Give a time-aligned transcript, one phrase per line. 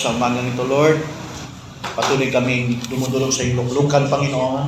[0.00, 0.96] Sa umagang ito, Lord,
[1.92, 4.64] patuloy kaming dumudulog sa iyong luklukan, Panginoon.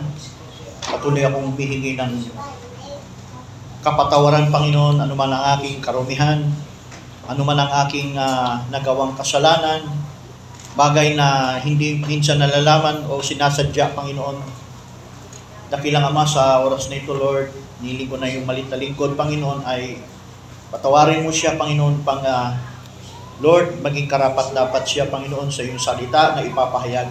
[0.85, 2.29] Patuloy akong bihingi ng
[3.81, 6.37] kapatawaran, Panginoon, anuman ang aking karumihan,
[7.25, 9.89] anuman ang aking ah, nagawang kasalanan,
[10.77, 14.37] bagay na hindi minsan nalalaman o sinasadya, Panginoon.
[15.73, 17.49] Dakilang Ama sa oras na ito, Lord,
[17.81, 19.97] nili ko na yung malit lingkod, Panginoon, ay
[20.69, 22.53] patawarin mo siya, Panginoon, pang ah,
[23.43, 27.11] Lord, maging karapat dapat siya, Panginoon, sa iyong salita na ipapahayag.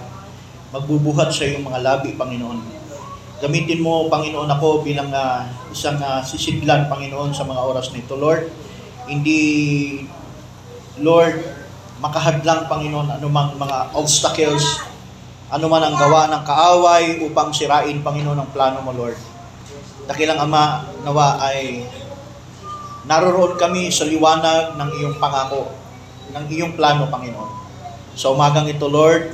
[0.71, 2.64] Magbubuhat sa iyong mga labi, Panginoon.
[3.43, 5.43] Gamitin mo, Panginoon, ako bilang ah,
[5.75, 8.47] isang uh, sisidlan, Panginoon, sa mga oras na ito, Lord.
[9.11, 9.43] Hindi,
[11.04, 11.36] Lord,
[12.00, 14.79] makahadlang, Panginoon, anumang mga obstacles,
[15.51, 19.20] anuman ang gawa ng kaaway upang sirain, Panginoon, ang plano mo, Lord.
[20.07, 21.84] Dakilang Ama, nawa ay
[23.04, 25.81] naroroon kami sa liwanag ng iyong pangako,
[26.30, 27.52] ng iyong plano, Panginoon.
[28.14, 29.34] Sa umagang ito, Lord,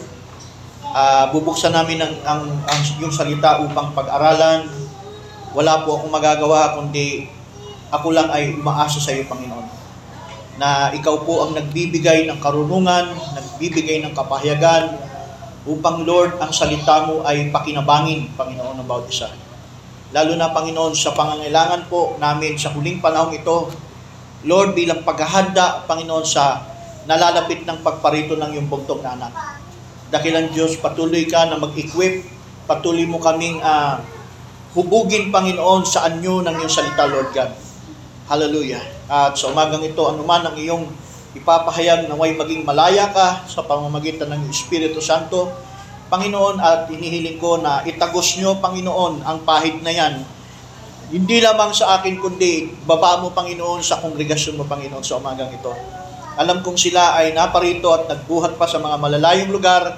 [0.95, 4.70] ah, bubuksan namin ang, ang, ang iyong salita upang pag-aralan.
[5.52, 7.28] Wala po akong magagawa, kundi
[7.92, 9.67] ako lang ay umaasa sa iyo, Panginoon.
[10.58, 14.98] Na ikaw po ang nagbibigay ng karunungan, nagbibigay ng kapahayagan,
[15.67, 19.28] upang, Lord, ang salita mo ay pakinabangin, Panginoon, ng bawat isa.
[20.16, 23.67] Lalo na, Panginoon, sa pangangailangan po namin sa huling panahong ito,
[24.48, 26.64] Lord, bilang paghahanda, Panginoon, sa
[27.08, 29.33] nalalapit ng pagparito ng iyong bugtong na anak.
[30.11, 32.27] Dakilang Diyos, patuloy ka na mag-equip,
[32.67, 34.03] patuloy mo kaming ah,
[34.75, 37.52] hubugin, Panginoon, sa anyo ng iyong salita, Lord God.
[38.27, 38.83] Hallelujah.
[39.08, 40.83] At sa umagang ito, anuman ang iyong
[41.31, 45.47] ipapahayag naway maging malaya ka sa pamamagitan ng Espiritu Santo,
[46.11, 50.23] Panginoon, at inihiling ko na itagos nyo, Panginoon, ang pahid na yan.
[51.08, 55.71] Hindi lamang sa akin, kundi baba mo, Panginoon, sa kongregasyon mo, Panginoon, sa umagang ito.
[56.38, 59.97] Alam kong sila ay naparito at nagbuhat pa sa mga malalayong lugar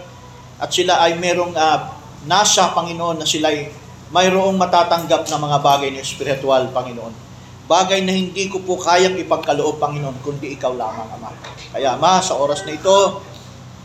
[0.59, 3.71] at sila ay merong ah, nasa, Panginoon, na sila ay
[4.11, 7.13] mayroong matatanggap na mga bagay na espiritual, Panginoon.
[7.69, 11.29] Bagay na hindi ko po kayang ipagkaloob, Panginoon, kundi ikaw lamang, Ama.
[11.75, 13.21] Kaya, Ama, sa oras na ito,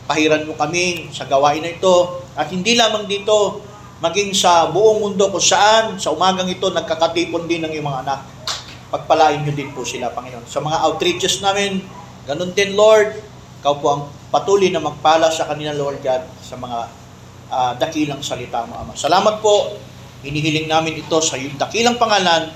[0.08, 2.24] pahiran mo kami sa gawain na ito.
[2.32, 3.60] At hindi lamang dito,
[4.00, 8.20] maging sa buong mundo kung saan, sa umagang ito, nagkakatipon din ng iyong mga anak.
[8.88, 10.48] Pagpalain nyo din po sila, Panginoon.
[10.48, 11.84] Sa mga outreaches namin,
[12.24, 13.16] ganun din, Lord.
[13.64, 16.78] Ikaw po ang patuloy na magpala sa kanila, Lord God, sa mga
[17.48, 18.92] ah, dakilang salita mo, Ama.
[18.96, 19.78] Salamat po.
[20.24, 22.48] Hinihiling namin ito sa iyong dakilang pangalan,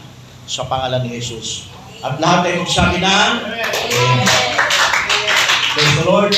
[0.48, 1.68] sa pangalan ni Jesus.
[2.00, 3.32] At lahat ay magsabi ng
[5.78, 6.32] Praise the Lord.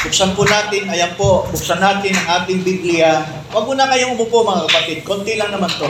[0.00, 3.20] Buksan po natin, ayan po, buksan natin ang ating Biblia.
[3.52, 5.84] Huwag mo na kayong umupo mga kapatid, konti lang naman to.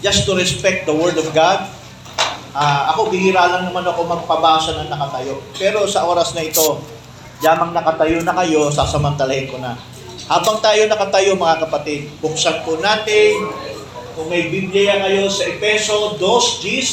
[0.00, 1.81] Just to respect the Word of God.
[2.52, 5.40] Ah, ako, bihira lang naman ako magpabasa ng nakatayo.
[5.56, 6.84] Pero sa oras na ito,
[7.40, 9.72] yamang nakatayo na kayo, sasamantalahin ko na.
[10.28, 13.48] Habang tayo nakatayo mga kapatid, buksan po natin,
[14.12, 16.88] kung may Biblia kayo sa Epeso 2, Gs,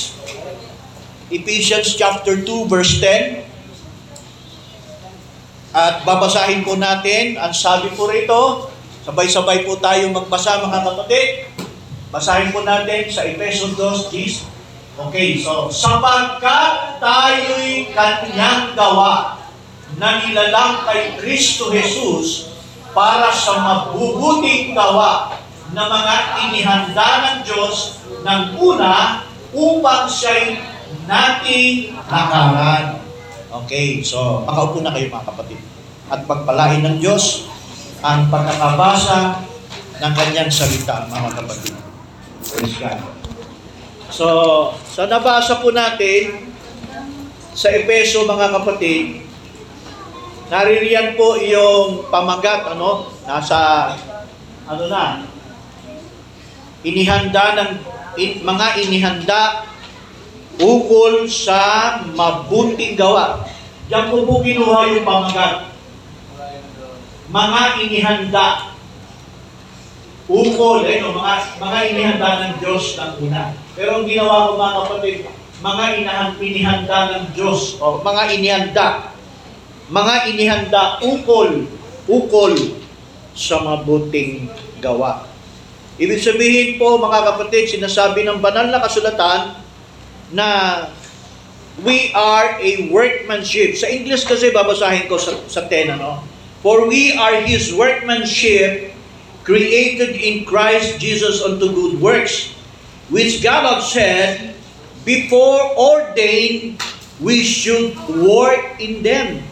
[1.27, 3.43] Ephesians chapter 2, verse 10,
[5.75, 8.71] at babasahin po natin, ang sabi po rito,
[9.05, 11.27] sabay-sabay po tayo magbasa mga kapatid.
[12.09, 14.58] Basahin po natin sa Epeso 2, Gs.
[15.07, 19.39] Okay, so, sapagkat tayo'y kanyang gawa
[19.95, 22.51] na nilalang kay Kristo Jesus
[22.91, 25.39] para sa mabubuting gawa
[25.71, 26.15] na mga
[26.49, 29.23] inihanda ng Diyos ng una
[29.55, 30.59] upang siya'y
[31.07, 32.99] nating hakaran.
[33.63, 35.59] Okay, so makaupo na kayo mga kapatid.
[36.11, 37.49] At pagpalain ng Diyos
[38.03, 39.47] ang pagkakabasa
[39.99, 41.73] ng kanyang salita, mga kapatid.
[42.49, 43.18] Praise God.
[44.09, 44.25] So,
[44.89, 46.49] sa nabasa po natin
[47.53, 49.21] sa Epeso, mga kapatid,
[50.49, 53.93] naririyan po yung pamagat, ano, nasa,
[54.65, 55.21] ano na,
[56.81, 57.71] inihanda ng,
[58.17, 59.41] in, mga inihanda
[60.57, 63.45] ukol sa mabuting gawa.
[63.93, 65.69] Diyan po po kinuha yung pamagat.
[67.29, 68.73] Mga inihanda.
[70.29, 73.68] Ukol, eh, no, mga, mga inihanda ng Diyos ng una.
[73.79, 75.17] Pero ang ginawa ko mga kapatid,
[75.63, 78.87] mga inahan, inihanda ng Diyos, o mga inihanda.
[79.87, 81.63] Mga inihanda ukol,
[82.03, 82.59] ukol
[83.31, 84.51] sa mabuting
[84.83, 85.23] gawa.
[85.95, 89.63] Ibig sabihin po mga kapatid, sinasabi ng banal na kasulatan,
[90.35, 90.47] na
[91.79, 93.79] we are a workmanship.
[93.79, 96.19] Sa English kasi babasahin ko sa, sa 10, ano?
[96.59, 98.91] For we are His workmanship,
[99.47, 102.58] created in Christ Jesus unto good works,
[103.09, 104.53] which God hath said,
[105.05, 106.81] before ordained,
[107.21, 109.43] we should work in them.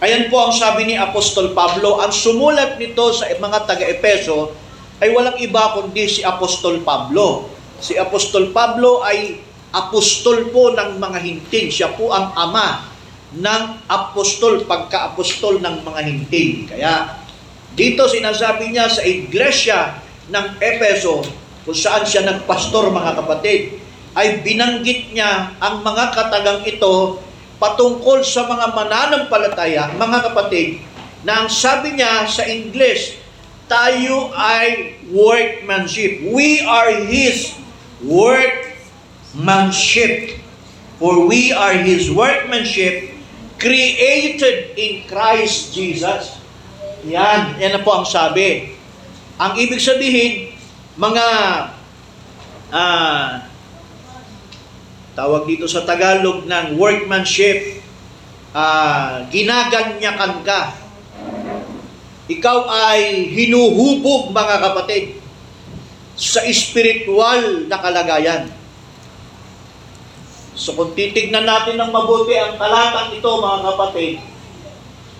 [0.00, 4.52] Ayan po ang sabi ni Apostol Pablo, ang sumulat nito sa mga taga-Epeso
[5.00, 7.48] ay walang iba kundi si Apostol Pablo.
[7.80, 9.40] Si Apostol Pablo ay
[9.76, 11.68] apostol po ng mga hinting.
[11.68, 12.88] Siya po ang ama
[13.36, 16.52] ng apostol, pagka-apostol ng mga hinting.
[16.72, 17.20] Kaya
[17.76, 20.00] dito sinasabi niya sa iglesia
[20.32, 21.20] ng Epeso,
[21.66, 23.82] kung saan siya nagpastor mga kapatid,
[24.14, 27.18] ay binanggit niya ang mga katagang ito
[27.58, 30.78] patungkol sa mga mananampalataya, mga kapatid,
[31.26, 33.18] na ang sabi niya sa English,
[33.66, 36.22] tayo ay workmanship.
[36.30, 37.58] We are His
[38.00, 40.38] workmanship.
[40.96, 43.12] For we are His workmanship
[43.60, 46.40] created in Christ Jesus.
[47.04, 48.72] Yan, yan na po ang sabi.
[49.36, 50.55] Ang ibig sabihin,
[50.96, 51.26] mga
[52.72, 53.44] ah,
[55.12, 57.84] tawag dito sa Tagalog ng workmanship,
[58.56, 60.62] ah, ginaganyakan ka.
[62.26, 65.22] Ikaw ay hinuhubog mga kapatid
[66.16, 68.50] sa espiritual na kalagayan.
[70.56, 74.14] So kung titignan natin ng mabuti ang talatang ito mga kapatid,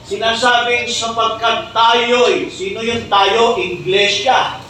[0.09, 3.61] sinasabing sapagkat tayo'y, sino yung tayo?
[3.61, 4.66] Iglesia.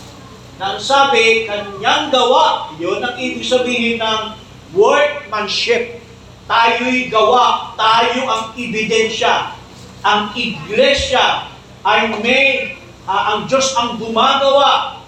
[0.57, 4.33] Nang sabi, kanyang gawa, yun ang ibig sabihin ng
[4.73, 6.01] workmanship.
[6.49, 9.53] Tayo'y gawa, tayo ang ebidensya.
[10.01, 11.53] Ang iglesia
[11.85, 12.73] ay may,
[13.05, 15.05] ah, ang Diyos ang gumagawa,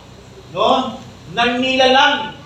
[0.53, 1.01] no?
[1.33, 2.37] Nang nilalang,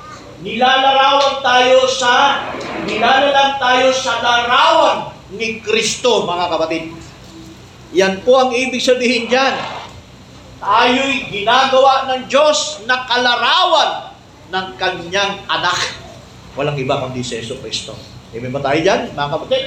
[0.47, 2.47] nilalarawan tayo sa,
[2.87, 4.99] nilalalang tayo sa larawan
[5.35, 6.85] ni Kristo, mga kapatid.
[7.99, 9.55] Yan po ang ibig sabihin dyan.
[10.63, 14.15] Tayo'y ginagawa ng Diyos na kalarawan
[14.55, 15.99] ng kanyang anak.
[16.55, 17.99] Walang iba kundi si Yeso Kristo.
[18.31, 19.65] Amen ba tayo dyan, mga kapatid?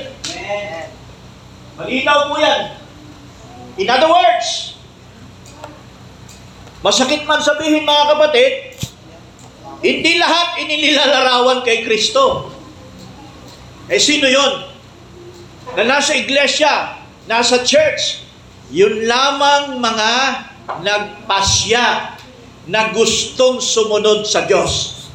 [1.76, 2.80] Malinaw po yan.
[3.76, 4.80] In other words,
[6.80, 8.80] masakit man sabihin mga kapatid,
[9.84, 12.56] hindi lahat inilalarawan kay Kristo.
[13.92, 14.64] Eh sino yon?
[15.76, 18.24] Na nasa iglesia, nasa church,
[18.72, 20.12] yun lamang mga
[20.66, 22.18] nagpasya
[22.66, 25.06] na gustong sumunod sa Diyos.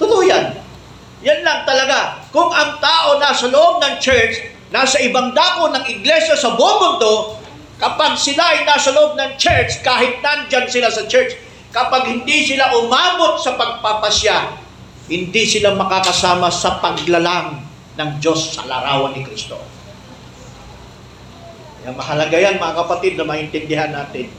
[0.00, 0.56] Totoo yan.
[1.24, 2.24] Yan lang talaga.
[2.32, 7.40] Kung ang tao nasa loob ng church, nasa ibang dako ng iglesia sa buong mundo,
[7.80, 11.36] kapag sila ay nasa loob ng church, kahit nandyan sila sa church,
[11.72, 14.60] kapag hindi sila umabot sa pagpapasya,
[15.08, 17.60] hindi sila makakasama sa paglalang
[18.00, 19.73] ng Diyos sa larawan ni Kristo.
[21.84, 24.32] Kaya mahalaga yan mga kapatid na maintindihan natin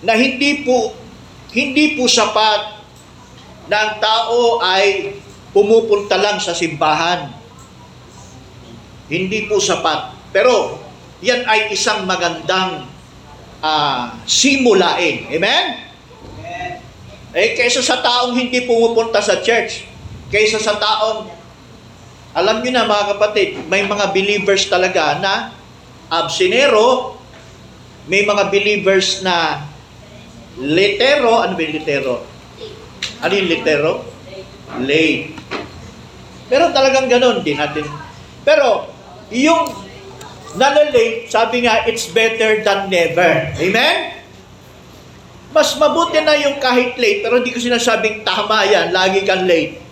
[0.00, 0.96] na hindi po
[1.52, 2.80] hindi po sapat
[3.68, 5.12] na ang tao ay
[5.52, 7.32] pumupunta lang sa simbahan.
[9.12, 10.12] Hindi po sapat.
[10.32, 10.80] Pero
[11.24, 12.88] yan ay isang magandang
[13.64, 15.32] ah, simulain.
[15.32, 15.64] Amen?
[17.36, 19.84] Eh, kaysa sa taong hindi pumupunta sa church,
[20.32, 21.28] kaysa sa taong,
[22.32, 25.55] alam nyo na mga kapatid, may mga believers talaga na
[26.10, 27.18] absinero,
[28.06, 29.66] may mga believers na
[30.58, 32.14] litero, ano ba yung litero?
[33.20, 33.92] Ano yung litero?
[34.82, 35.34] Lay.
[36.46, 37.86] Pero talagang ganun, di natin.
[38.46, 38.86] Pero,
[39.34, 39.66] yung
[40.54, 43.50] nalalate, sabi nga, it's better than never.
[43.58, 44.22] Amen?
[45.50, 49.82] Mas mabuti na yung kahit late, pero hindi ko sinasabing tama yan, lagi kang late.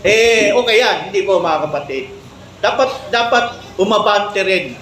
[0.00, 2.12] Eh, okay yan, hindi po mga kapatid.
[2.60, 3.44] Dapat, dapat
[3.80, 4.76] umabante rin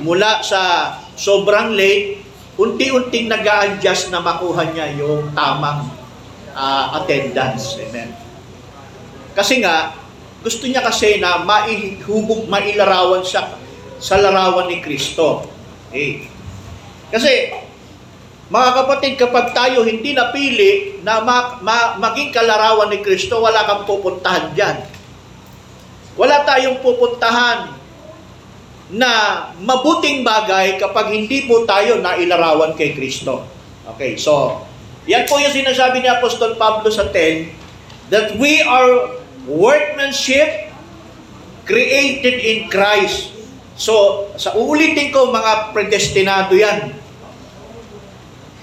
[0.00, 2.22] mula sa sobrang late,
[2.56, 5.88] unti-unting nag adjust na makuha niya yung tamang
[6.56, 7.76] ah, attendance.
[7.80, 8.12] Amen.
[9.36, 9.92] Kasi nga,
[10.40, 13.52] gusto niya kasi na maihubog, mailarawan siya
[14.00, 15.44] sa larawan ni Kristo.
[15.92, 16.24] Eh.
[17.12, 17.52] Kasi,
[18.46, 23.84] mga kapatid, kapag tayo hindi napili na ma- ma- maging kalarawan ni Kristo, wala kang
[23.84, 24.86] pupuntahan dyan.
[26.16, 27.76] Wala tayong pupuntahan
[28.92, 29.10] na
[29.58, 33.42] mabuting bagay kapag hindi po tayo nailarawan kay Kristo.
[33.94, 34.62] Okay, so,
[35.06, 40.70] yan po yung sinasabi ni Apostol Pablo sa 10, that we are workmanship
[41.66, 43.34] created in Christ.
[43.74, 46.94] So, sa uulitin ko, mga predestinado yan.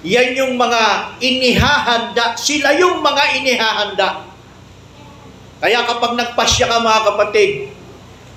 [0.03, 2.35] Yan yung mga inihahanda.
[2.35, 4.27] Sila yung mga inihahanda.
[5.63, 7.51] Kaya kapag nagpasya ka mga kapatid,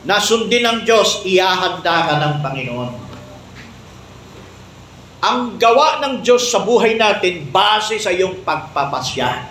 [0.04, 2.90] nasundin ng Diyos, ihahanda ka ng Panginoon.
[5.24, 9.48] Ang gawa ng Diyos sa buhay natin, base sa iyong pagpapasya.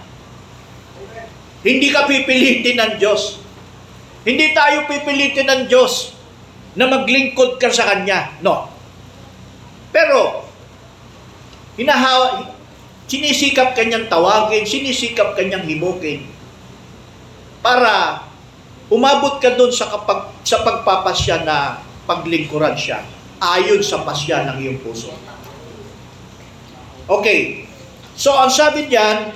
[1.66, 3.42] Hindi ka pipilitin ng Diyos.
[4.22, 6.14] Hindi tayo pipilitin ng Diyos.
[6.76, 8.36] na maglingkod ka sa Kanya.
[8.44, 8.68] No.
[9.96, 10.44] Pero,
[11.80, 12.52] hinahawa,
[13.08, 16.28] sinisikap kanyang tawagin, sinisikap kanyang himukin
[17.64, 18.22] para
[18.90, 23.02] umabot ka doon sa, kapag, sa pagpapasya na paglingkuran siya
[23.42, 25.12] ayon sa pasya ng iyong puso.
[27.06, 27.70] Okay.
[28.16, 29.36] So, ang sabi diyan,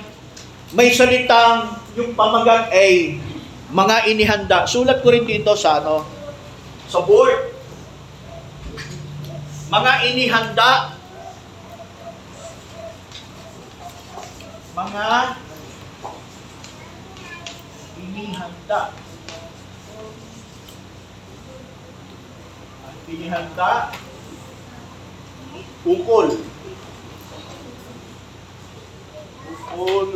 [0.72, 3.18] may salitang yung pamagat ay
[3.70, 4.58] mga inihanda.
[4.66, 6.06] Sulat ko rin dito sa ano,
[6.90, 7.54] sa board.
[9.70, 10.98] Mga inihanda.
[14.74, 15.06] Mga
[18.00, 19.09] inihanda.
[23.10, 23.90] Inihanda.
[25.82, 26.28] Ukol.
[29.70, 30.10] Ukol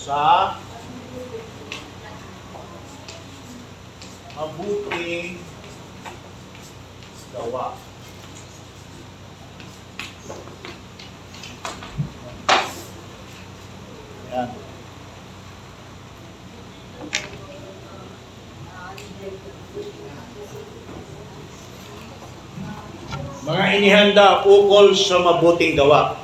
[0.00, 0.56] sa
[4.36, 5.38] mabuting
[7.32, 7.76] gawa.
[14.34, 14.73] Yan.
[23.54, 26.18] Mga inihanda ukol sa mabuting gawa.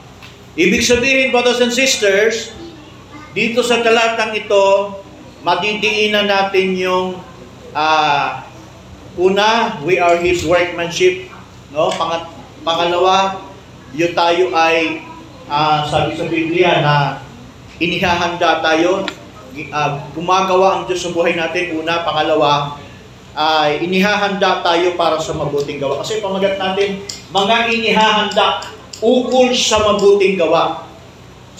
[0.59, 2.51] Ibig sabihin, brothers and sisters,
[3.31, 4.99] dito sa talatang ito,
[5.47, 7.23] madidiinan natin yung
[7.71, 8.43] ah,
[9.15, 11.31] una, we are His workmanship.
[11.71, 11.95] No?
[11.95, 12.27] Pangat,
[12.67, 13.39] pangalawa,
[13.95, 15.07] yung tayo ay,
[15.47, 17.23] ah, sabi sa Biblia na
[17.79, 19.07] inihahanda tayo,
[19.71, 21.79] ah, gumagawa ang Diyos sa buhay natin.
[21.79, 22.75] Una, pangalawa,
[23.35, 26.03] ay inihahanda tayo para sa mabuting gawa.
[26.03, 28.67] Kasi pamagat natin, mga inihahanda
[29.01, 30.87] ukol sa mabuting gawa.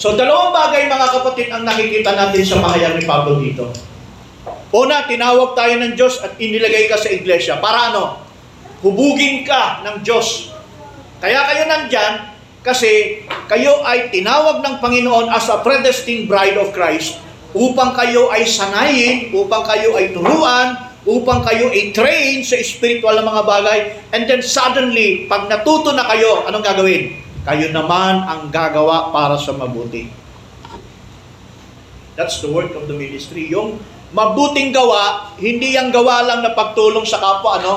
[0.01, 3.69] So dalawang bagay mga kapatid ang nakikita natin sa pahayag ni Pablo dito.
[4.71, 7.59] Una, tinawag tayo ng Diyos at inilagay ka sa iglesia.
[7.59, 8.23] Para ano?
[8.81, 10.49] Hubugin ka ng Diyos.
[11.21, 12.33] Kaya kayo nandyan
[12.65, 17.21] kasi kayo ay tinawag ng Panginoon as a predestined bride of Christ
[17.53, 23.25] upang kayo ay sanayin, upang kayo ay turuan, upang kayo ay train sa spiritual na
[23.25, 23.79] mga bagay.
[24.13, 27.17] And then suddenly, pag natuto na kayo, anong gagawin?
[27.41, 30.13] Kayo naman ang gagawa para sa mabuti.
[32.13, 33.49] That's the work of the ministry.
[33.49, 33.81] Yung
[34.13, 37.73] mabuting gawa, hindi yung gawa lang na pagtulong sa kapwa, ano?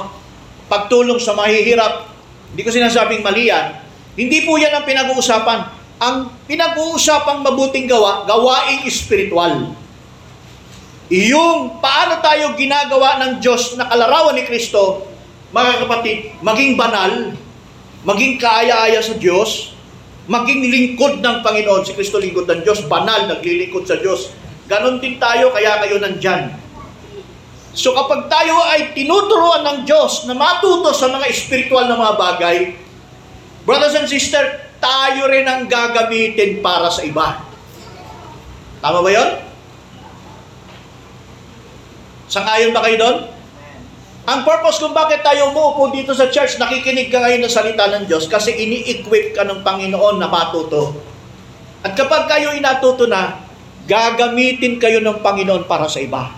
[0.68, 2.12] Pagtulong sa mahihirap.
[2.52, 3.80] Hindi ko sinasabing mali yan.
[4.20, 5.60] Hindi po yan ang pinag-uusapan.
[6.02, 9.72] Ang pinag-uusapang mabuting gawa, gawaing espiritual.
[11.12, 15.04] Yung paano tayo ginagawa ng Diyos na kalarawan ni Kristo,
[15.52, 17.36] mga kapatid, maging banal,
[18.08, 19.76] maging kaaya-aya sa Diyos,
[20.24, 21.84] maging lingkod ng Panginoon.
[21.84, 24.32] Si Kristo lingkod ng Diyos, banal, naglilingkod sa Diyos.
[24.64, 26.56] Ganon din tayo, kaya kayo nandyan.
[27.76, 32.56] So kapag tayo ay tinuturuan ng Diyos na matuto sa mga espiritual na mga bagay,
[33.68, 37.44] brothers and sisters, tayo rin ang gagamitin para sa iba.
[38.80, 39.43] Tama ba yon?
[42.34, 43.18] Sangayon ba kayo doon?
[44.26, 48.10] Ang purpose kung bakit tayo umuupo dito sa church, nakikinig ka ngayon ng salita ng
[48.10, 50.98] Diyos kasi ini-equip ka ng Panginoon na matuto.
[51.86, 53.38] At kapag kayo inatuto na,
[53.86, 56.32] gagamitin kayo ng Panginoon para sa iba.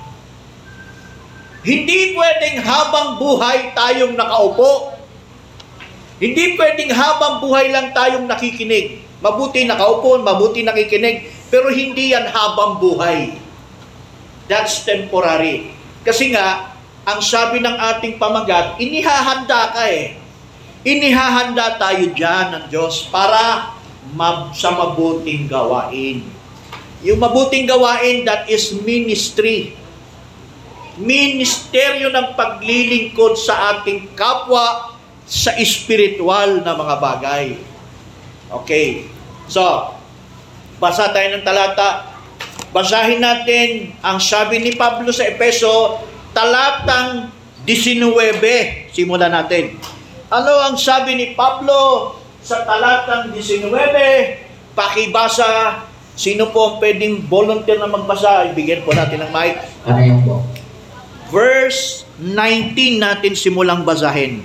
[1.65, 4.99] Hindi pwedeng habang buhay tayong nakaupo.
[6.19, 9.01] Hindi pwedeng habang buhay lang tayong nakikinig.
[9.23, 13.39] Mabuti nakaupo, mabuti nakikinig, pero hindi yan habang buhay.
[14.51, 15.76] That's temporary.
[16.07, 16.71] Kasi nga,
[17.03, 20.15] ang sabi ng ating pamagat, inihahanda ka eh.
[20.87, 23.75] Inihahanda tayo dyan ng Diyos para
[24.15, 26.23] ma- sa mabuting gawain.
[27.03, 29.75] Yung mabuting gawain, that is ministry.
[30.95, 34.95] Ministeryo ng paglilingkod sa ating kapwa
[35.27, 37.47] sa espiritual na mga bagay.
[38.63, 39.11] Okay.
[39.51, 39.63] So,
[40.79, 42.16] basa tayo ng talata.
[42.77, 45.97] Basahin natin ang sabi ni Pablo sa Epeso,
[46.37, 47.33] talatang
[47.65, 48.93] 19.
[48.93, 49.81] Simulan natin.
[50.29, 52.13] Ano ang sabi ni Pablo
[52.45, 53.73] sa talatang 19?
[54.77, 55.89] Pakibasa.
[56.21, 58.53] Sino po ang pwedeng volunteer na magbasa?
[58.53, 59.57] Ibigyan po natin ng mic.
[59.89, 60.45] Ano yung po?
[61.33, 64.45] Verse 19 natin simulang basahin.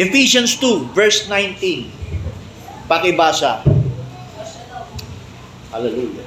[0.00, 2.88] Ephesians 2, verse 19.
[2.88, 3.75] Pakibasa.
[5.76, 6.24] Hallelujah.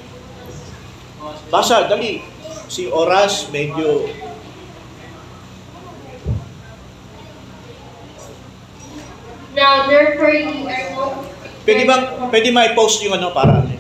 [1.50, 2.22] Basa, dali.
[2.70, 4.06] Si Oras medyo
[9.58, 11.26] Now therefore ye are no
[11.66, 13.74] Pwede bang pwede mai-post yung ano para ano?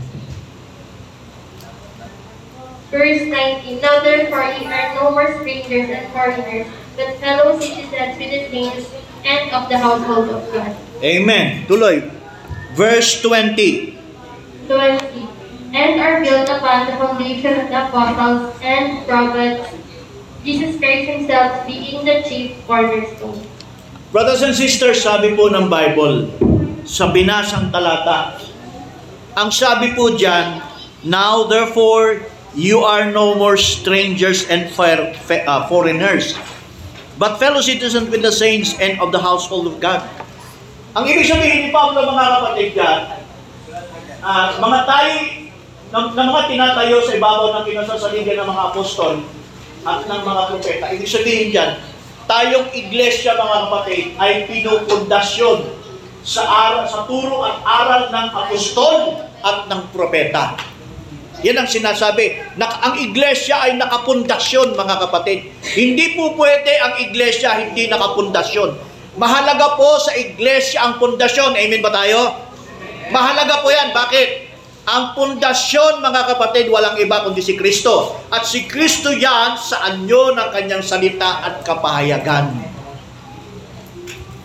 [2.89, 6.65] Verse 19 Now therefore ye are no more strangers and foreigners,
[6.97, 8.89] but fellow citizens with the saints
[9.21, 10.73] and of the household of God.
[11.05, 11.69] Amen.
[11.69, 12.09] Tuloy.
[12.73, 14.01] Verse 20.
[14.65, 15.38] 20.
[15.69, 19.69] And are built upon the foundation of the apostles and prophets,
[20.41, 23.45] Jesus Christ Himself being the chief cornerstone.
[24.09, 26.33] Brothers and sisters, sabi po ng Bible,
[26.89, 28.41] sa binasang talata,
[29.38, 30.65] ang sabi po dyan,
[31.05, 32.25] Now therefore,
[32.57, 36.33] you are no more strangers and uh, foreigners,
[37.21, 40.01] but fellow citizens with the saints and of the household of God.
[40.97, 42.99] Ang ibig sabihin ni Pablo, mga kapatid dyan,
[44.25, 45.13] ah, mga tayo,
[45.89, 49.13] ng, ng mga tinatayo sa ibabaw ng kinasasaligan ng mga apostol
[49.88, 51.72] at ng mga propeta, ibig sabihin dyan,
[52.29, 55.58] tayong iglesia mga kapatid ay pinupundasyon
[56.22, 60.53] sa aral, sa turo at aral ng apostol at ng propeta.
[61.39, 62.36] Yan ang sinasabi.
[62.60, 65.48] Na, ang iglesia ay nakapundasyon, mga kapatid.
[65.63, 68.75] Hindi po pwede ang iglesia hindi nakapundasyon.
[69.15, 71.55] Mahalaga po sa iglesia ang pundasyon.
[71.55, 72.36] Amen ba tayo?
[73.10, 73.96] Mahalaga po yan.
[73.96, 74.49] Bakit?
[74.88, 78.15] Ang pundasyon, mga kapatid, walang iba kundi si Kristo.
[78.31, 82.69] At si Kristo yan sa anyo ng kanyang salita at kapahayagan.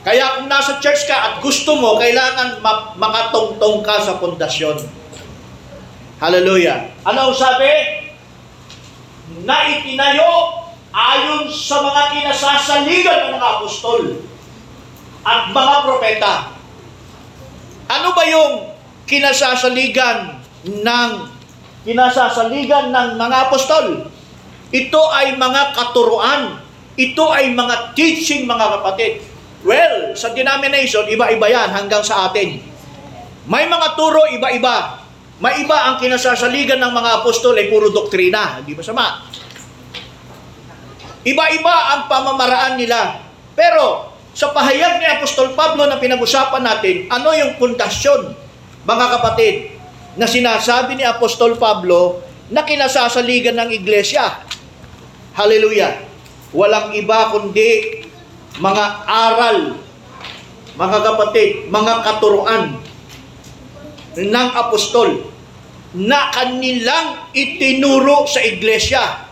[0.05, 2.93] Kaya kung nasa church ka at gusto mo, kailangan ma-
[3.81, 4.85] ka sa pundasyon.
[6.21, 6.93] Hallelujah.
[7.09, 7.73] Ano ang sabi?
[9.49, 10.61] Na itinayo
[10.93, 14.21] ayon sa mga kinasasaligan ng mga apostol
[15.25, 16.35] at mga propeta.
[17.89, 18.74] Ano ba yung
[19.05, 21.11] kinasasaligan ng
[21.85, 24.09] kinasasaligan ng mga apostol?
[24.75, 26.43] Ito ay mga katuruan.
[26.95, 29.23] Ito ay mga teaching mga kapatid.
[29.65, 32.61] Well, sa denomination, iba-iba yan hanggang sa atin.
[33.45, 35.01] May mga turo, iba-iba.
[35.41, 38.61] May iba ang kinasasaligan ng mga apostol ay puro doktrina.
[38.63, 39.25] Hindi masama.
[41.25, 43.25] Iba-iba ang pamamaraan nila.
[43.57, 48.44] Pero, sa pahayag ni Apostol Pablo na pinag-usapan natin, ano yung pundasyon,
[48.85, 49.75] mga kapatid,
[50.15, 54.45] na sinasabi ni Apostol Pablo na kinasasaligan ng iglesia.
[55.35, 55.99] Hallelujah.
[56.55, 58.05] Walang iba kundi
[58.63, 59.75] mga aral,
[60.79, 62.79] mga kapatid, mga katuruan
[64.15, 65.27] ng apostol
[65.99, 69.27] na kanilang itinuro sa iglesia.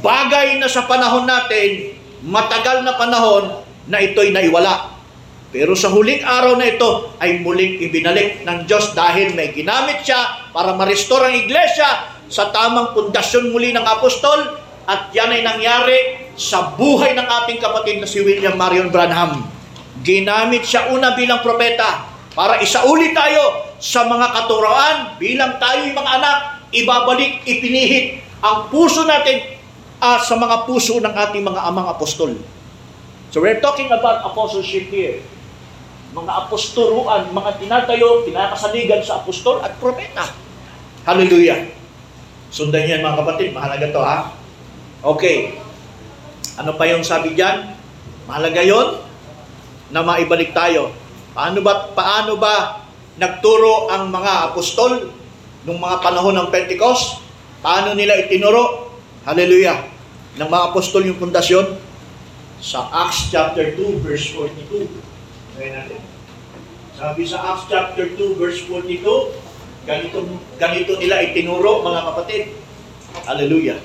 [0.00, 4.93] Bagay na sa panahon natin, matagal na panahon na ito'y naiwala.
[5.54, 10.50] Pero sa huling araw na ito ay muling ibinalik ng Diyos dahil may ginamit siya
[10.50, 16.74] para ma-restore ang iglesia sa tamang pundasyon muli ng apostol at yan ay nangyari sa
[16.74, 19.46] buhay ng ating kapatid na si William Marion Branham.
[20.02, 22.02] Ginamit siya una bilang propeta
[22.34, 26.36] para isauli tayo sa mga katuroan bilang tayo'y mga anak,
[26.74, 29.54] ibabalik, ipinihit ang puso natin
[30.02, 32.34] ah, sa mga puso ng ating mga amang apostol.
[33.30, 35.22] So we're talking about apostleship here.
[36.14, 40.30] Mga aposturuan, mga tinatayo, pinakasaligan sa apostol at propeta.
[41.02, 41.74] Hallelujah.
[42.54, 44.30] Sundan yan mga kapatid, mahalaga to ha.
[45.02, 45.58] Okay.
[46.54, 47.66] Ano pa yung sabi diyan?
[48.30, 49.02] Mahalaga yon
[49.90, 50.94] na maibalik tayo.
[51.34, 52.86] Paano ba paano ba
[53.18, 55.10] nagturo ang mga apostol
[55.66, 57.20] nung mga panahon ng Pentecost?
[57.58, 58.94] Paano nila itinuro?
[59.26, 59.82] Hallelujah.
[60.38, 61.74] Ng mga apostol yung pundasyon
[62.62, 65.13] sa Acts chapter 2 verse 42.
[65.54, 66.00] Ngayon natin.
[66.94, 69.06] Sabi sa Acts chapter 2 verse 42,
[69.86, 70.18] ganito
[70.58, 72.42] ganito nila itinuro mga kapatid.
[73.22, 73.78] Hallelujah.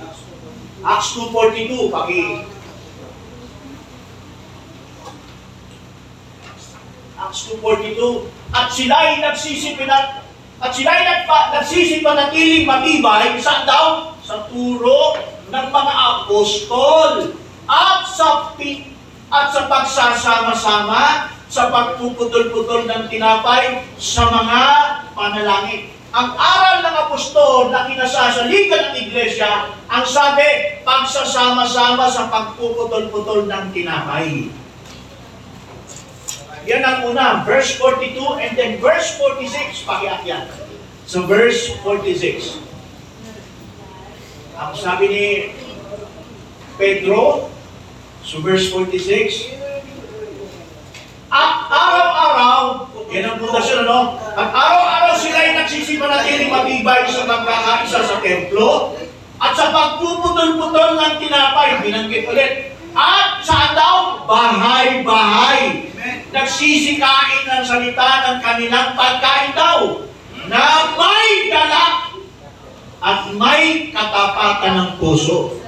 [0.81, 2.21] Acts 2.42, paki
[7.19, 10.25] Acts 2.42 At sila ay nagsisipinat
[10.59, 14.11] at sila ay nagpa, nagsisipanatiling matibay saan daw?
[14.25, 15.15] Sa turo
[15.47, 17.31] ng mga apostol
[17.69, 18.51] at sa
[19.29, 24.61] at sa pagsasama-sama sa pagpuputol-putol ng tinapay sa mga
[25.17, 25.89] panalangin.
[26.09, 34.53] Ang aral ng apostol na kinasasaligan ng iglesia, ang sabi, pagsasama-sama sa pagpuputol-putol ng tinapay.
[36.69, 40.45] Yan ang una, verse 42 and then verse 46, pakiakyan.
[41.09, 42.61] So verse 46.
[44.53, 45.25] Ang sabi ni
[46.77, 47.49] Pedro,
[48.21, 49.57] so verse 46,
[51.29, 54.17] At araw-araw, yan ang pundasyon, ano?
[54.33, 58.97] At araw-araw sila ay nagsisimanatiling matibay sa pagkakaisa sa templo
[59.37, 62.73] at sa pagpuputol-putol ng tinapay, binanggit ulit.
[62.97, 64.25] At saan daw?
[64.25, 65.93] Bahay-bahay.
[66.33, 70.01] Nagsisikain ng salita ng kanilang pagkain daw
[70.49, 72.17] na may galak
[73.05, 75.61] at may katapatan ng puso.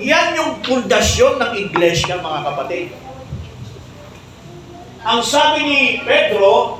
[0.00, 3.01] Yan yung pundasyon ng iglesia, mga kapatid.
[5.02, 6.78] Ang sabi ni Pedro,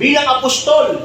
[0.00, 1.04] bilang apostol,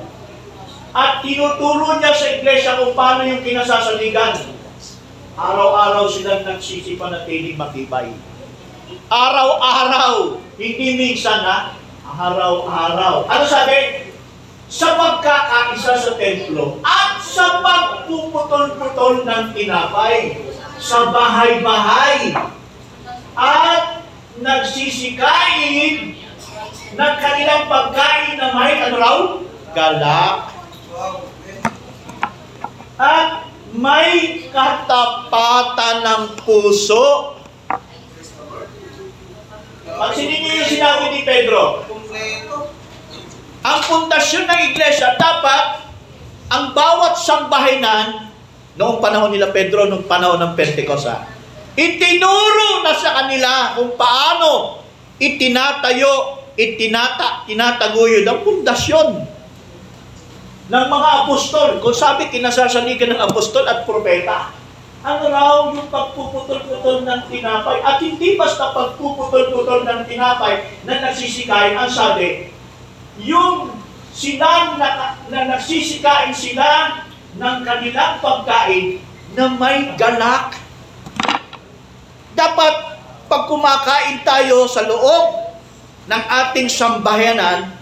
[0.96, 4.56] at tinuturo niya sa iglesia kung paano yung kinasasaligan.
[5.36, 8.16] Araw-araw silang nagsisipanatiling matibay.
[9.12, 11.76] Araw-araw, hindi minsan na,
[12.08, 13.28] araw-araw.
[13.28, 14.08] Ano sabi?
[14.72, 20.40] Sa pagkakaisa sa templo at sa pagpuputol-putol ng tinapay
[20.80, 22.32] sa bahay-bahay
[23.36, 24.05] at
[24.40, 26.16] nagsisikain
[26.96, 29.18] ng kanilang pagkain na may ano raw?
[29.76, 30.38] Galak.
[32.96, 37.36] At may katapatan ng puso.
[39.96, 41.84] Pansinin niyo yung sinabi ni Pedro.
[43.66, 45.88] Ang pundasyon ng iglesia, dapat
[46.52, 48.32] ang bawat sambahinan
[48.76, 51.35] noong panahon nila Pedro, noong panahon ng Pentecost,
[51.76, 54.82] itinuro na sa kanila kung paano
[55.20, 59.10] itinatayo, itinata, tinataguyod ang pundasyon
[60.66, 61.78] ng mga apostol.
[61.80, 64.52] Kung sabi, kinasasaligan ng apostol at propeta.
[65.06, 71.94] Ano raw yung pagpuputol-putol ng tinapay at hindi basta pagpuputol-putol ng tinapay na nagsisikain, ang
[71.94, 72.50] sabi,
[73.22, 73.70] yung
[74.10, 77.04] sila na, na nagsisikain sila
[77.38, 79.04] ng kanilang pagkain
[79.38, 80.58] na may galak.
[82.36, 82.74] Dapat
[83.32, 85.56] pag kumakain tayo sa loob
[86.06, 87.74] ng ating sambahayanan,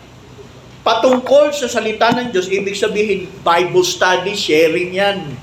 [0.86, 5.36] patungkol sa salita ng Diyos, ibig sabihin, Bible study, sharing yan.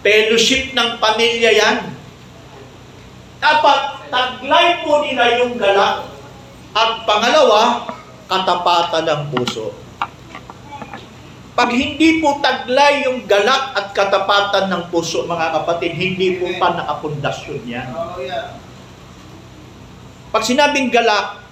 [0.00, 1.78] Fellowship ng pamilya yan.
[3.36, 6.08] Dapat taglay po nila yung galak.
[6.72, 7.84] At pangalawa,
[8.30, 9.74] katapatan ng puso.
[11.60, 16.72] Pag hindi po taglay yung galak at katapatan ng puso, mga kapatid, hindi po pa
[16.72, 17.84] nakapundasyon yan.
[20.32, 21.44] Pag sinabing galak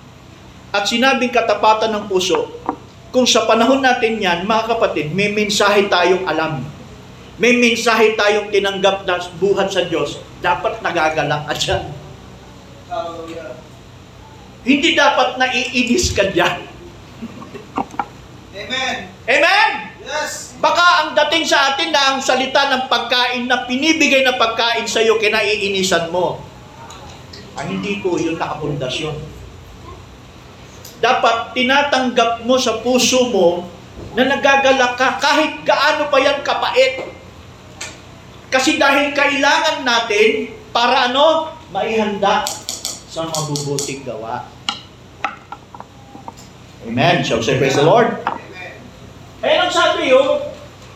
[0.72, 2.56] at sinabing katapatan ng puso,
[3.12, 6.64] kung sa panahon natin yan, mga kapatid, may mensahe tayong alam.
[7.36, 11.84] May mensahe tayong tinanggap na buhat sa Diyos, dapat nagagalak ka dyan.
[14.64, 16.64] Hindi dapat naiinis ka dyan.
[18.56, 18.96] Amen.
[19.28, 19.88] Amen?
[20.58, 25.04] Baka ang dating sa atin na ang salita ng pagkain na pinibigay na pagkain sa
[25.04, 26.42] iyo, kinaiinisan mo.
[27.54, 29.14] Ang hindi po yun nakapundasyon.
[30.98, 33.70] Dapat tinatanggap mo sa puso mo
[34.18, 37.06] na nagagalak ka kahit gaano pa yan kapait.
[38.48, 41.54] Kasi dahil kailangan natin para ano?
[41.68, 42.48] Maihanda
[43.12, 44.48] sa mabubuting gawa.
[46.88, 47.20] Amen.
[47.20, 48.16] Shall we say praise the Lord?
[49.38, 50.42] Eh, ang sabi yun,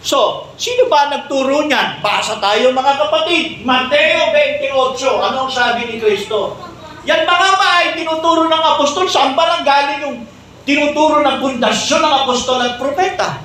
[0.02, 2.02] so, sino ba nagturo niyan?
[2.02, 3.62] Basa tayo mga kapatid.
[3.62, 6.58] Mateo 28, ano ang sabi ni Kristo?
[7.06, 9.06] Yan mga ba ay tinuturo ng apostol?
[9.06, 10.18] Saan ba nang galing yung
[10.66, 13.42] tinuturo ng pundasyon ng apostol at propeta?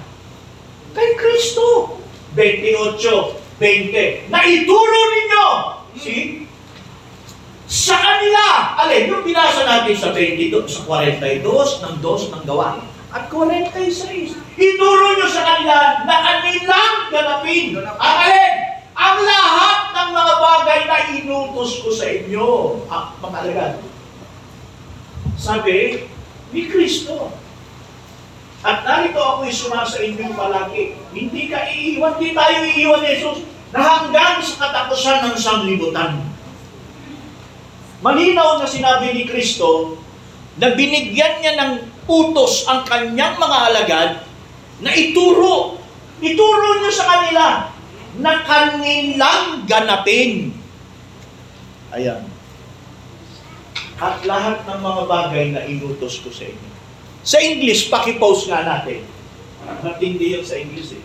[0.98, 1.98] Kay Kristo.
[2.34, 4.30] 28, 20.
[4.30, 5.46] Naituro ninyo!
[5.98, 6.46] See?
[7.66, 8.78] Sa kanila!
[8.78, 11.42] Alin, yung binasa natin sa 22, sa 42,
[11.82, 12.97] ng 2 ng gawa.
[13.08, 14.36] At 46.
[14.60, 17.80] Ituro nyo sa kanila na kanilang ganapin.
[17.80, 18.54] Ang alin?
[18.98, 22.48] Ang lahat ng mga bagay na inutos ko sa inyo.
[22.92, 23.74] Ah, mga alagad.
[25.40, 26.10] Sabi
[26.52, 27.32] ni Kristo.
[28.66, 30.98] At narito ako'y sumasa inyo palagi.
[31.16, 33.40] Hindi ka iiwan, hindi tayo iiwan ni Jesus
[33.72, 36.20] na hanggang sa katapusan ng sanglibutan.
[38.04, 40.02] Malinaw na sinabi ni Kristo
[40.58, 41.72] na binigyan niya ng
[42.08, 44.12] utos ang kanyang mga alagad
[44.80, 45.78] na ituro.
[46.18, 47.46] Ituro niya sa kanila
[48.18, 50.56] na kanilang ganapin.
[51.94, 52.26] Ayan.
[53.98, 56.70] At lahat ng mga bagay na inutos ko sa inyo.
[57.28, 59.04] Sa English, pakipost nga natin.
[59.84, 61.04] Matindi yun sa English eh.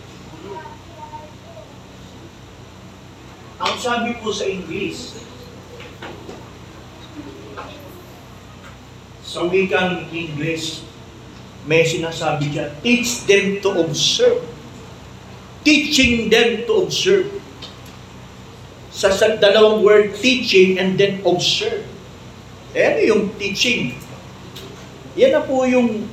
[3.63, 5.19] Ang sabi po sa English,
[9.23, 10.85] sa wikang English,
[11.63, 14.43] may sinasabi dyan, teach them to observe.
[15.63, 17.31] Teaching them to observe.
[18.91, 21.87] Sa, sa dalawang word, teaching and then observe.
[22.75, 23.95] Eh, yung teaching?
[25.15, 26.09] Yan na po yung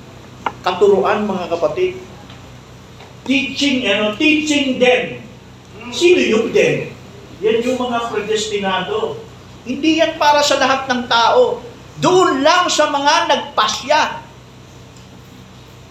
[0.63, 1.99] katuruan, mga kapatid.
[3.27, 5.19] Teaching, ano, teaching them.
[5.91, 6.95] Sino yung them?
[7.43, 9.19] Yan yung mga predestinado.
[9.67, 11.59] Hindi yan para sa lahat ng tao.
[12.01, 14.30] Doon lang sa mga nagpasya.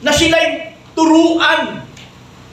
[0.03, 1.83] Na sila'y turuan.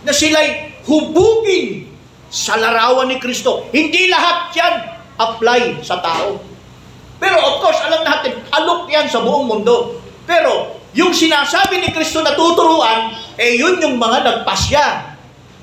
[0.02, 1.90] Na sila'y hubugin
[2.30, 3.70] sa larawan ni Kristo.
[3.70, 4.74] Hindi lahat yan
[5.16, 6.38] apply sa tao.
[7.16, 9.98] Pero of course, alam natin, alok yan sa buong mundo.
[10.28, 15.16] Pero, yung sinasabi ni Kristo na tuturuan, eh yun yung mga nagpasya.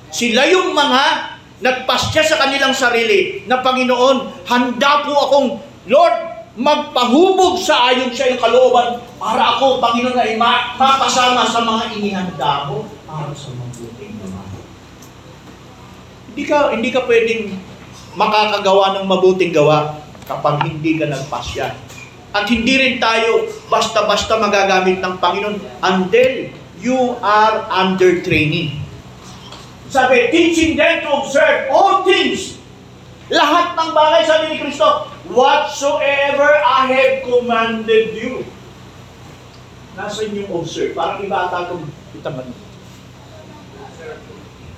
[0.10, 1.04] Sila yung mga
[1.62, 5.48] nagpasya sa kanilang sarili na Panginoon, handa po akong,
[5.90, 11.98] Lord, magpahubog sa ayon sa iyong kalooban para ako, Panginoon, ay ma- mapasama sa mga
[11.98, 14.46] inihanda mo para sa mabuting gawa.
[16.30, 17.58] Hindi ka, hindi ka pwedeng
[18.14, 19.98] makakagawa ng mabuting gawa
[20.30, 21.74] kapag hindi ka nagpasya.
[22.34, 26.32] At hindi rin tayo basta-basta magagamit ng Panginoon until
[26.78, 28.82] you are under training.
[29.90, 32.58] Sabi, teaching them to observe all things.
[33.30, 38.44] Lahat ng bagay, sabi ni Kristo, whatsoever I have commanded you.
[39.94, 40.98] Nasaan yung observe?
[40.98, 41.86] Parang iba ata itong
[42.18, 42.50] itaman.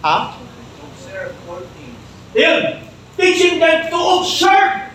[0.03, 0.37] Ha?
[0.85, 2.01] Observe all things.
[2.35, 2.83] Yun.
[3.15, 4.91] Teaching them to observe.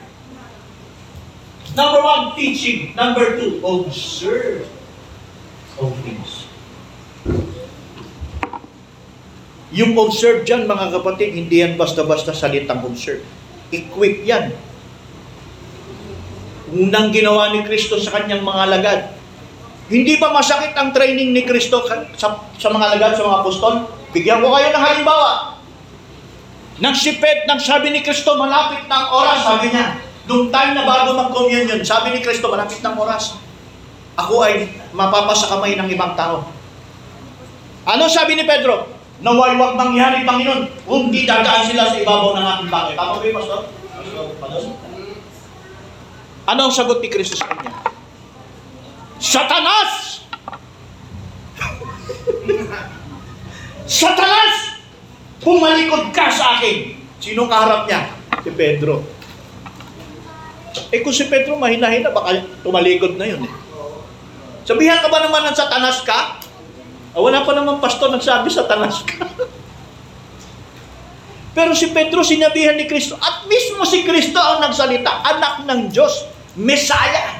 [1.73, 2.93] Number one, teaching.
[2.93, 4.69] Number two, observe
[5.81, 6.45] all things.
[9.71, 13.23] Yung observe dyan, mga kapatid, hindi yan basta-basta salitang observe.
[13.71, 14.51] Equip yan.
[16.70, 19.00] Unang ginawa ni Kristo sa kanyang mga lagad.
[19.90, 21.83] Hindi ba masakit ang training ni Kristo
[22.14, 23.74] sa, sa mga lagad, sa mga apostol?
[24.14, 25.59] Bigyan ko kayo ng halimbawa.
[26.78, 29.98] Nang sipet, nang sabi ni Kristo, malapit ng oras, sabi niya,
[30.30, 33.35] nung time na bago mag-communion, sabi ni Kristo, malapit ng oras,
[34.14, 36.46] ako ay mapapasa kamay ng ibang tao.
[37.83, 38.87] Ano sabi ni Pedro?
[39.20, 42.94] Naway wag mangyari, Panginoon, kung di dadaan sila sa ibabaw ng aking bakit.
[42.94, 43.61] Tama ba yun, Pastor?
[46.51, 47.71] Ano ang sagot ni Kristo sa kanya?
[49.23, 50.27] Satanas!
[53.87, 54.55] Satanas!
[55.39, 56.99] Pumalikod ka sa akin.
[57.23, 58.11] Sino kaharap niya?
[58.43, 59.07] Si Pedro.
[60.91, 63.53] Eh kung si Pedro mahina-hina, baka tumalikod na yun eh.
[64.67, 66.43] Sabihan ka ba naman ng satanas ka?
[67.15, 69.23] Ah, wala pa naman pastor nagsabi satanas ka.
[71.57, 76.39] Pero si Pedro sinabihan ni Kristo, at mismo si Kristo ang nagsalita, anak ng Diyos,
[76.59, 77.39] Messiah.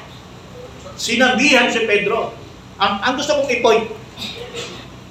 [1.01, 2.37] Sinabihan si Pedro.
[2.77, 3.87] Ang, ang gusto kong i-point,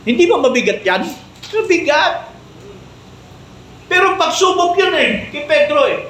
[0.06, 1.04] hindi ba mabigat yan?
[1.54, 2.30] Mabigat.
[3.90, 6.10] Pero pagsubok yun eh, kay Pedro eh.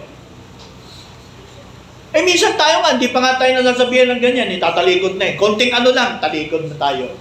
[2.10, 5.34] Eh minsan tayo nga, hindi pa nga tayo nasasabihan ng ganyan, eh, na eh.
[5.38, 7.16] Konting ano lang, talikod na tayo.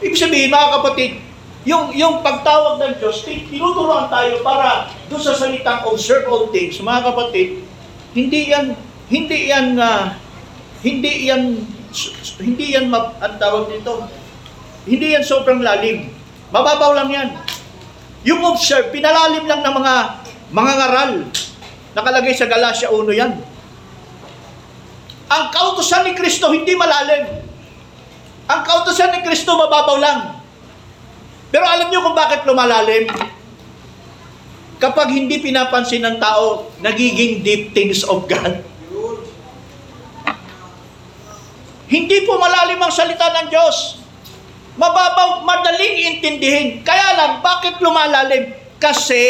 [0.00, 1.20] Ibig sabihin, mga kapatid,
[1.66, 6.78] yung, yung pagtawag ng Diyos, tin- tinuturoan tayo para doon sa salitang observe all things,
[6.78, 7.66] mga kapatid,
[8.16, 8.72] hindi yan,
[9.12, 10.16] hindi yan, ah,
[10.80, 11.42] hindi yan,
[12.40, 14.08] hindi yan, map, ang tawag nito,
[14.88, 16.08] hindi yan sobrang lalim.
[16.48, 17.28] Mababaw lang yan.
[18.24, 19.94] Yung observe, pinalalim lang ng mga
[20.50, 21.12] mga ngaral.
[21.92, 23.32] Nakalagay sa Galatia 1 yan.
[25.26, 27.42] Ang kautosan ni Kristo hindi malalim.
[28.46, 30.20] Ang kautosan ni Kristo mababaw lang.
[31.50, 33.10] Pero alam niyo kung bakit lumalalim?
[34.76, 38.60] Kapag hindi pinapansin ng tao, nagiging deep things of God.
[41.86, 44.02] Hindi po malalim ang salita ng Diyos.
[44.76, 46.84] Mababaw, madaling intindihin.
[46.84, 48.52] Kaya lang, bakit lumalalim?
[48.76, 49.24] Kasi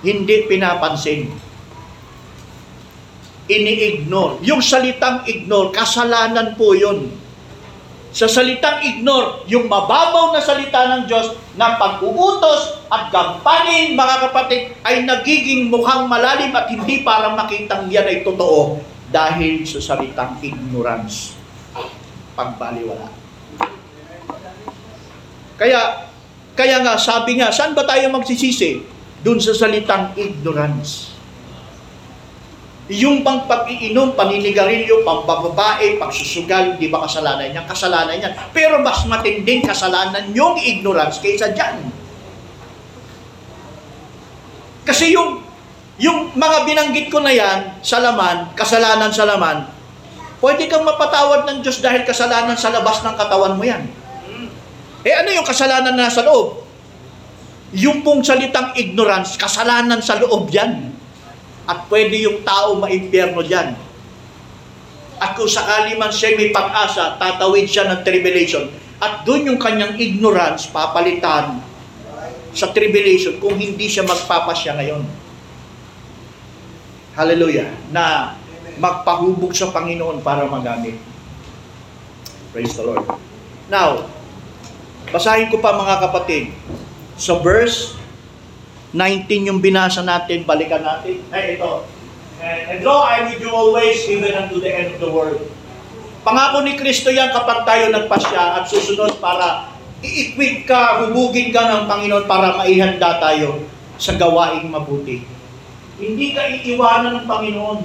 [0.00, 1.28] hindi pinapansin.
[3.50, 4.40] Ini-ignore.
[4.46, 7.10] Yung salitang ignore, kasalanan po yun.
[8.10, 14.74] Sa salitang ignore, yung mababaw na salita ng Diyos na pag-uutos at gampanin, mga kapatid,
[14.82, 18.82] ay nagiging mukhang malalim at hindi para makitang yan ay totoo
[19.14, 21.38] dahil sa salitang ignorance.
[22.34, 23.06] Pagbaliwala.
[25.54, 26.08] Kaya,
[26.58, 28.82] kaya nga, sabi nga, saan ba tayo magsisisi?
[29.22, 31.09] Doon sa salitang ignorance.
[32.90, 37.62] Yung pang pag-iinom, paninigarilyo, pambababae, pagsusugal, di ba kasalanan niya?
[37.62, 38.34] Kasalanan niya.
[38.50, 41.86] Pero mas matinding kasalanan yung ignorance kaysa dyan.
[44.82, 45.38] Kasi yung,
[46.02, 49.70] yung mga binanggit ko na yan, sa laman, kasalanan sa laman,
[50.42, 53.86] pwede kang mapatawad ng Diyos dahil kasalanan sa labas ng katawan mo yan.
[55.06, 56.66] Eh ano yung kasalanan na nasa loob?
[57.70, 60.99] Yung pong salitang ignorance, kasalanan sa loob yan.
[61.70, 63.78] At pwede yung tao maimpyerno dyan.
[65.22, 68.66] At kung sakali man siya may pag-asa, tatawid siya ng tribulation.
[68.98, 71.62] At doon yung kanyang ignorance papalitan
[72.50, 75.02] sa tribulation kung hindi siya magpapasya ngayon.
[77.14, 77.70] Hallelujah.
[77.94, 78.34] Na
[78.80, 80.98] magpahubog sa Panginoon para magamit.
[82.50, 83.06] Praise the Lord.
[83.70, 84.10] Now,
[85.14, 86.50] basahin ko pa mga kapatid.
[87.14, 87.99] Sa verse
[88.92, 91.22] 19 yung binasa natin, balikan natin.
[91.30, 91.86] Ay, ito.
[92.40, 95.38] And, and lo, I with you always, even unto the end of the world.
[96.20, 101.84] Pangako ni Kristo yan kapag tayo nagpasya at susunod para i-equip ka, hubugin ka ng
[101.88, 103.64] Panginoon para maihanda tayo
[104.00, 105.24] sa gawaing mabuti.
[106.00, 107.78] Hindi ka iiwanan ng Panginoon.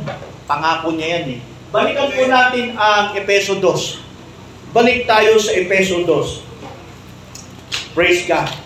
[0.47, 1.39] Pangako niya yan eh.
[1.75, 4.71] Balikan po natin ang Epeso 2.
[4.71, 7.95] Balik tayo sa Epeso 2.
[7.95, 8.64] Praise God.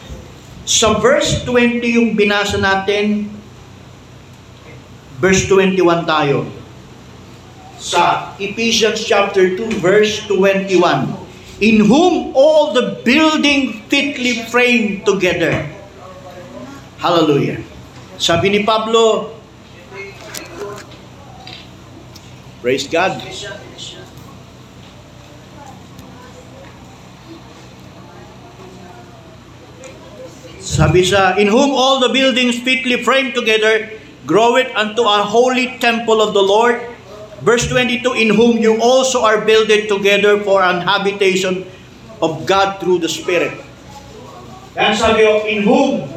[0.70, 3.26] Sa verse 20 yung binasa natin,
[5.18, 6.46] verse 21 tayo.
[7.82, 11.10] Sa Ephesians chapter 2 verse 21.
[11.66, 15.66] In whom all the building fitly framed together.
[17.02, 17.66] Hallelujah.
[18.22, 19.34] Sabi ni Pablo,
[22.60, 23.24] Praise God.
[30.80, 33.92] Sabi sa, In whom all the buildings fitly framed together
[34.24, 36.80] grow it unto a holy temple of the Lord.
[37.44, 41.68] Verse 22, In whom you also are builded together for an habitation
[42.24, 43.60] of God through the Spirit.
[44.80, 46.08] Yan sabi ko, in whom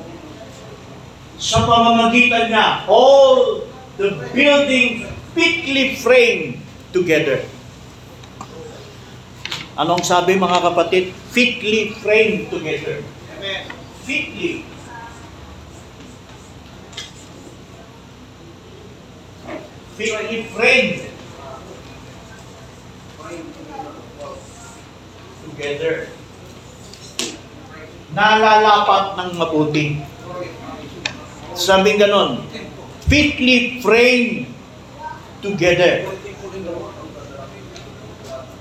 [1.43, 3.67] sa pamamagitan niya, all
[3.99, 6.63] the building fitly framed
[6.95, 7.43] together.
[9.75, 11.11] Anong sabi mga kapatid?
[11.35, 13.03] Fitly framed together.
[13.43, 13.82] Amen.
[14.03, 14.67] Fitly.
[19.95, 21.03] Fitly framed
[25.47, 26.11] together.
[28.13, 30.03] Nalalapat ng mabuti.
[31.55, 32.43] Sabi ganon,
[33.07, 34.51] fitly framed
[35.45, 36.11] together.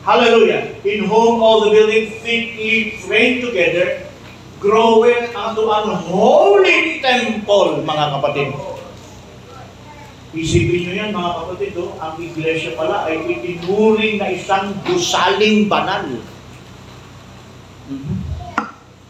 [0.05, 0.77] Hallelujah.
[0.85, 4.10] In whom all the building fitly framed together,
[4.61, 8.49] growing unto an holy temple, mga kapatid.
[10.31, 16.07] Isipin nyo yan, mga kapatid, oh, ang iglesia pala ay itinuring na isang gusaling banal.
[17.91, 18.15] Mhm.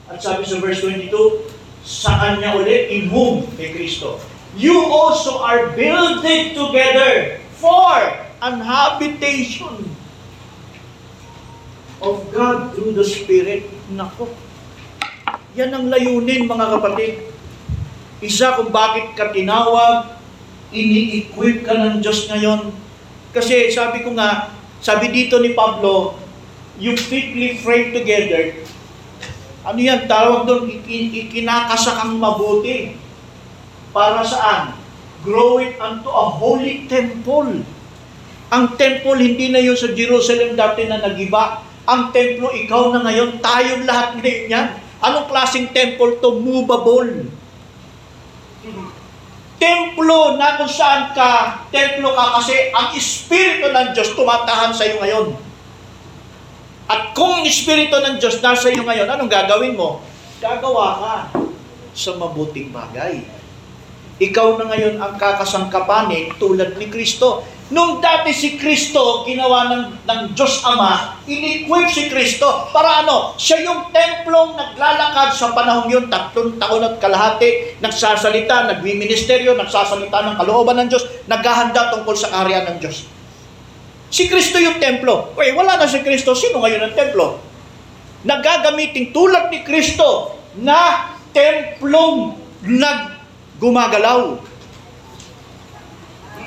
[0.10, 1.46] At sabi sa verse 22,
[1.86, 4.18] sa Kanya ulit, in whom, kay Kristo,
[4.56, 7.96] you also are builded together for
[8.42, 9.94] an habitation
[12.02, 13.70] of God through the Spirit.
[13.94, 14.26] Nako.
[15.60, 17.28] Yan ang layunin, mga kapatid.
[18.24, 20.16] Isa kung bakit ka tinawag,
[20.72, 22.72] ini-equip ka ng Diyos ngayon.
[23.36, 26.16] Kasi sabi ko nga, sabi dito ni Pablo,
[26.80, 28.64] you fitly framed together,
[29.62, 32.98] ano yan, tawag doon, iki- ikinakasakang mabuti.
[33.92, 34.80] Para saan?
[35.22, 37.62] Grow it unto a holy temple.
[38.50, 41.62] Ang temple, hindi na yun sa Jerusalem dati na nagiba.
[41.86, 44.68] Ang templo, ikaw na ngayon, tayong lahat ngayon yan.
[45.02, 46.38] Anong klaseng temple to?
[46.38, 47.26] Movable.
[49.58, 55.02] Templo na kung saan ka, templo ka kasi ang Espiritu ng Diyos tumatahan sa iyo
[55.02, 55.28] ngayon.
[56.90, 60.02] At kung ang Espiritu ng Diyos nasa iyo ngayon, anong gagawin mo?
[60.42, 61.16] Gagawa ka
[61.94, 63.22] sa mabuting bagay.
[64.22, 67.42] Ikaw na ngayon ang kakasangkapanin tulad ni Kristo.
[67.72, 73.32] Nung dati si Kristo, ginawa ng, ng Diyos Ama, in-equip si Kristo para ano?
[73.40, 80.36] Siya yung templong naglalakad sa panahong yun, tatlong taon at kalahati, nagsasalita, nagwiministeryo, nagsasalita ng
[80.36, 83.08] kalooban ng Diyos, naghahanda tungkol sa karya ng Diyos.
[84.12, 85.32] Si Kristo yung templo.
[85.40, 86.36] Uy, wala na si Kristo.
[86.36, 87.40] Sino ngayon ang templo?
[88.28, 92.36] Nagagamitin tulad ni Kristo na templong
[92.68, 94.51] naggumagalaw.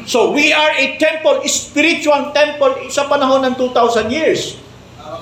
[0.04, 4.60] So, we are a temple, spiritual temple sa panahon ng 2,000 years.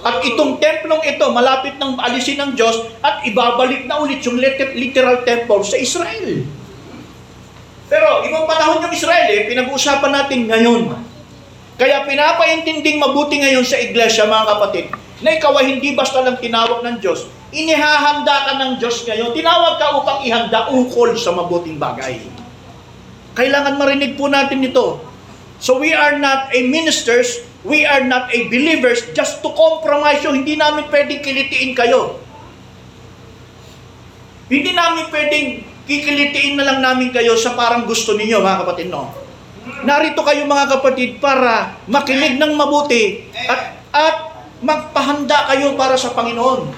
[0.02, 4.74] At itong templong ito, malapit nang alisin ng Diyos at ibabalik na ulit yung lit-
[4.74, 6.42] literal temple sa Israel.
[7.86, 10.82] Pero, ibang panahon yung Israel eh, pinag-uusapan natin ngayon.
[11.78, 14.84] Kaya pinapaintinding mabuti ngayon sa iglesia, mga kapatid,
[15.22, 17.30] na ikaw ay hindi basta lang tinawag ng Diyos.
[17.54, 19.30] Inihahanda ka ng Diyos ngayon.
[19.30, 22.31] Tinawag ka upang ihanda ukol sa mabuting bagay.
[23.32, 25.00] Kailangan marinig po natin ito.
[25.62, 30.34] So we are not a ministers, we are not a believers just to compromise you.
[30.34, 32.18] Hindi namin pwedeng kilitiin kayo.
[34.52, 35.46] Hindi namin pwedeng
[35.86, 39.14] kikilitiin na lang namin kayo sa parang gusto ninyo, mga kapatid, no?
[39.86, 44.16] Narito kayo mga kapatid para makinig ng mabuti at at
[44.64, 46.72] magpahanda kayo para sa Panginoon.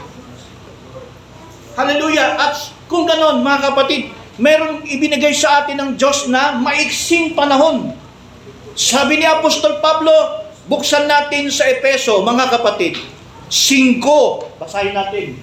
[1.75, 2.39] Hallelujah!
[2.39, 2.55] At
[2.87, 4.11] kung ganon, mga kapatid,
[4.41, 7.95] meron ibinigay sa atin ng Diyos na maiksing panahon.
[8.75, 10.11] Sabi ni Apostol Pablo,
[10.67, 12.99] buksan natin sa Epeso, mga kapatid,
[13.53, 15.39] 5, basahin natin.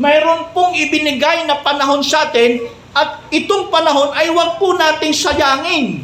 [0.00, 2.60] Mayroon pong ibinigay na panahon sa atin
[2.90, 6.02] At itong panahon ay wag po nating sayangin.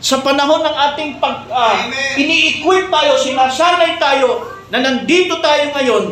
[0.00, 2.16] Sa panahon ng ating pag Amen.
[2.16, 6.04] ini-equip tayo, sinasanay tayo na nandito tayo ngayon,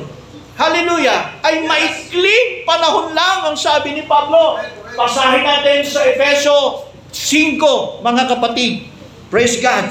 [0.58, 4.58] hallelujah, ay maikling panahon lang ang sabi ni Pablo.
[4.98, 8.90] Basahin natin sa Efeso 5, mga kapatid.
[9.30, 9.86] Praise God.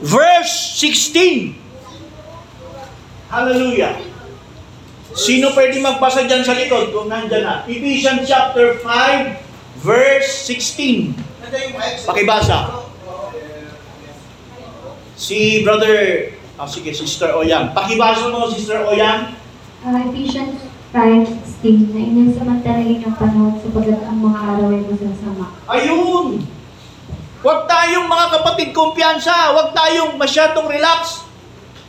[0.00, 1.54] Verse 16.
[3.28, 4.00] Hallelujah.
[5.12, 7.54] Sino pwede magbasa dyan sa likod kung nandyan na?
[7.68, 11.12] Ephesians chapter 5, verse 16.
[11.44, 12.00] Nandiyan yung mic.
[12.08, 12.88] Pakibasa.
[15.12, 17.76] Si brother, ah sige, sister Oyang.
[17.76, 19.41] Pakibasa mo, sister Oyang.
[19.82, 20.62] Uh, Ephesians
[20.94, 25.46] 5.16 na inasamantalahin ang panahon sapagat ang mga araw ay masasama.
[25.66, 26.38] Ayun!
[27.42, 31.26] Huwag tayong mga kapatid kumpiyansa, huwag tayong masyadong relax.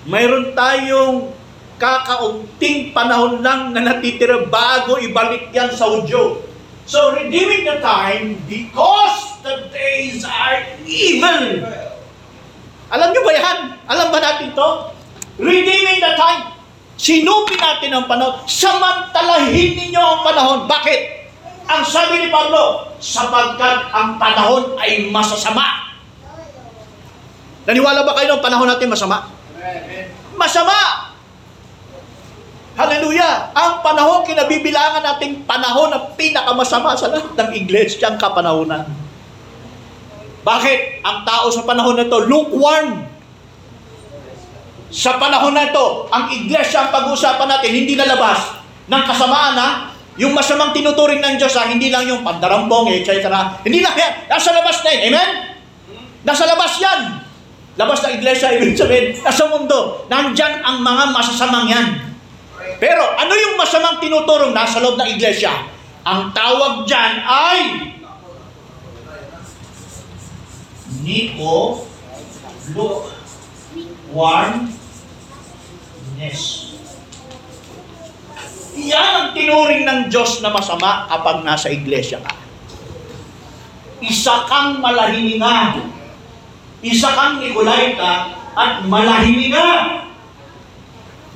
[0.09, 1.37] Mayroon tayong
[1.77, 6.41] kakaunting panahon lang na natitira bago ibalik yan sa udyo.
[6.89, 11.61] So, redeeming the time because the days are evil.
[12.89, 13.57] Alam nyo ba yan?
[13.85, 14.69] Alam ba natin to?
[15.37, 16.62] Redeeming the time.
[16.93, 18.45] Sinupin natin ang panahon.
[18.45, 20.59] Samantalahin ninyo ang panahon.
[20.69, 21.01] Bakit?
[21.63, 25.95] Ang sabi ni Pablo, sapagkat ang panahon ay masasama.
[27.63, 29.31] Naniwala ba kayo ng panahon natin masama?
[30.35, 30.75] Masama!
[32.75, 33.53] Hallelujah!
[33.55, 38.83] Ang panahon kinabibilangan nating panahon na pinakamasama sa lahat ng iglesia ang kapanahonan.
[40.43, 41.05] Bakit?
[41.07, 43.07] Ang tao sa panahon na ito, lukewarm.
[44.93, 49.67] Sa panahon na ito, ang iglesia ang pag-uusapan natin, hindi nalabas ng kasamaan na
[50.21, 51.65] yung masamang tinuturing ng Diyos, ha?
[51.65, 53.25] hindi lang yung pandarambong, etc.
[53.65, 54.29] Hindi lang yan.
[54.29, 55.01] Nasa labas na yun.
[55.09, 55.29] Amen?
[56.21, 57.25] Nasa labas yan.
[57.73, 60.05] Labas ng iglesia, ibig sabihin, nasa mundo.
[60.13, 61.87] Nandyan ang mga masasamang yan.
[62.77, 65.73] Pero ano yung masamang tinuturong nasa loob ng iglesia?
[66.05, 67.59] Ang tawag dyan ay
[71.01, 71.81] Nico
[76.13, 76.73] lukewarmness.
[78.73, 82.33] Yan ang tinuring ng Diyos na masama kapag nasa iglesia ka.
[84.01, 85.79] Isa kang malahininga.
[86.83, 90.01] Isa kang Nicolaita at malahininga.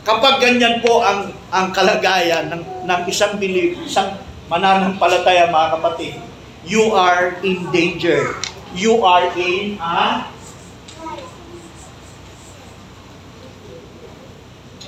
[0.01, 4.17] Kapag ganyan po ang ang kalagayan ng, ng isang belief, isang
[4.51, 6.13] mananampalataya mga kapatid,
[6.65, 8.35] you are in danger.
[8.75, 10.27] You are in a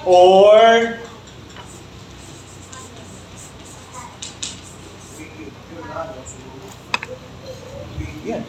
[0.07, 0.99] or
[8.23, 8.43] yan.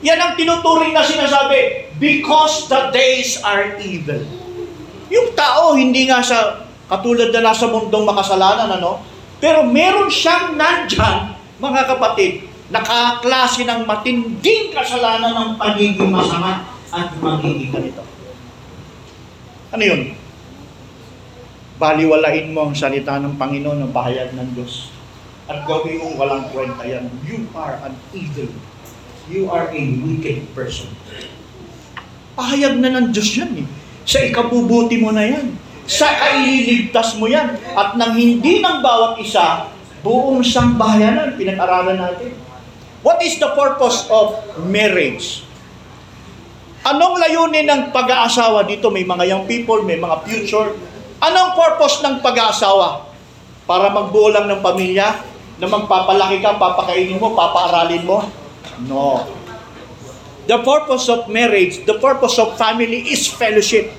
[0.00, 4.24] Yan ang tinuturing na sinasabi, because the days are evil.
[5.12, 9.04] Yung tao, hindi nga sa katulad na nasa mundong makasalanan, ano?
[9.36, 17.68] Pero meron siyang nandyan, mga kapatid, nakaklase ng matinding kasalanan ng pagiging masama at magiging
[17.68, 18.09] ganito.
[19.70, 20.18] Ano yun?
[21.78, 24.90] Baliwalain mo ang salita ng Panginoon ng bahayag ng Diyos.
[25.46, 27.06] At gawin mong walang kwenta yan.
[27.22, 28.50] You are an evil.
[29.30, 30.90] You are a wicked person.
[32.34, 33.66] Pahayag na ng Diyos yan eh.
[34.02, 35.54] Sa ikabubuti mo na yan.
[35.86, 37.54] Sa kaililigtas mo yan.
[37.78, 39.70] At nang hindi ng bawat isa,
[40.02, 42.34] buong sambahayanan, pinag-aralan natin.
[43.06, 44.34] What is the purpose of
[44.66, 45.46] marriage?
[46.90, 48.90] Anong layunin ng pag-aasawa dito?
[48.90, 50.74] May mga young people, may mga future.
[51.22, 53.06] Anong purpose ng pag-aasawa?
[53.62, 55.22] Para magbuo lang ng pamilya?
[55.62, 58.26] Na magpapalaki ka, papakainin mo, papaaralin mo?
[58.90, 59.22] No.
[60.50, 63.94] The purpose of marriage, the purpose of family is fellowship.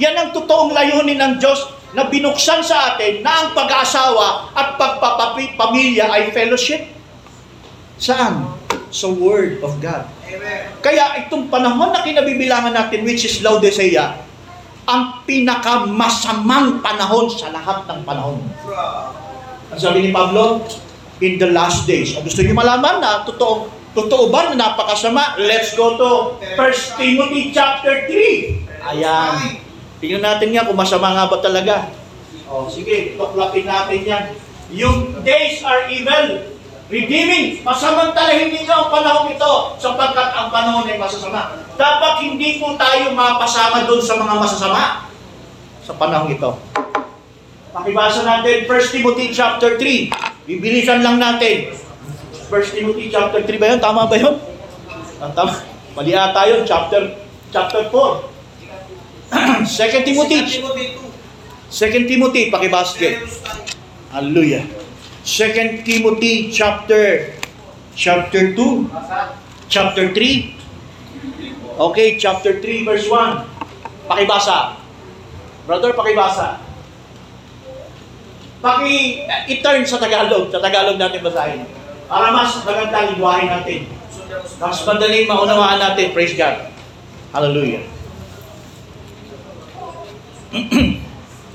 [0.00, 6.08] Yan ang totoong layunin ng Diyos na binuksan sa atin na ang pag-aasawa at pagpapamilya
[6.08, 6.88] ay fellowship.
[8.00, 8.48] Saan?
[8.88, 10.19] Sa Word of God.
[10.80, 14.20] Kaya itong panahon na kinabibilangan natin, which is Laodicea,
[14.88, 18.42] ang pinakamasamang panahon sa lahat ng panahon.
[19.70, 20.66] Ang sabi ni Pablo,
[21.20, 22.16] in the last days.
[22.16, 25.36] Kung gusto niyo malaman na totoo, totoo ba na napakasama?
[25.36, 28.88] Let's go to 1 Timothy chapter 3.
[28.96, 29.60] Ayan.
[30.00, 31.92] Tingnan natin yan kung masama nga ba talaga.
[32.48, 34.24] O, sige, tuklapin natin yan.
[34.72, 36.56] Yung days are evil.
[36.90, 41.54] Redeeming, pasamantalahin ninyo ang panahon ito sapagkat ang panahon ay masasama.
[41.78, 45.06] Dapat hindi po tayo mapasama doon sa mga masasama
[45.86, 46.50] sa panahon ito.
[47.70, 50.10] Pakibasa natin 1 Timothy chapter 3.
[50.50, 51.70] Bibilisan lang natin.
[52.50, 53.78] 1 Timothy chapter 3 ba yun?
[53.78, 54.34] Tama ba yun?
[55.22, 55.62] Ah, tama.
[55.94, 56.66] Mali ata yun.
[56.66, 57.14] Chapter,
[57.54, 59.62] chapter 4.
[59.62, 59.70] 2
[60.10, 60.38] Timothy.
[61.70, 62.98] 2 Timothy, pakibasa.
[64.10, 64.79] Hallelujah.
[65.30, 67.30] 2 Timothy chapter
[67.94, 69.38] chapter 2, Basa.
[69.70, 71.78] chapter 3.
[71.78, 73.46] Okay, chapter 3 verse 1.
[74.10, 74.74] Pakibasa.
[75.70, 76.58] Brother, pakibasa.
[78.58, 79.22] Paki
[79.54, 81.62] i-turn sa Tagalog, sa Tagalog natin basahin.
[82.10, 83.86] Para mas maganda lingwahe natin.
[84.58, 86.74] Mas madaling maunawaan natin, praise God.
[87.30, 87.86] Hallelujah.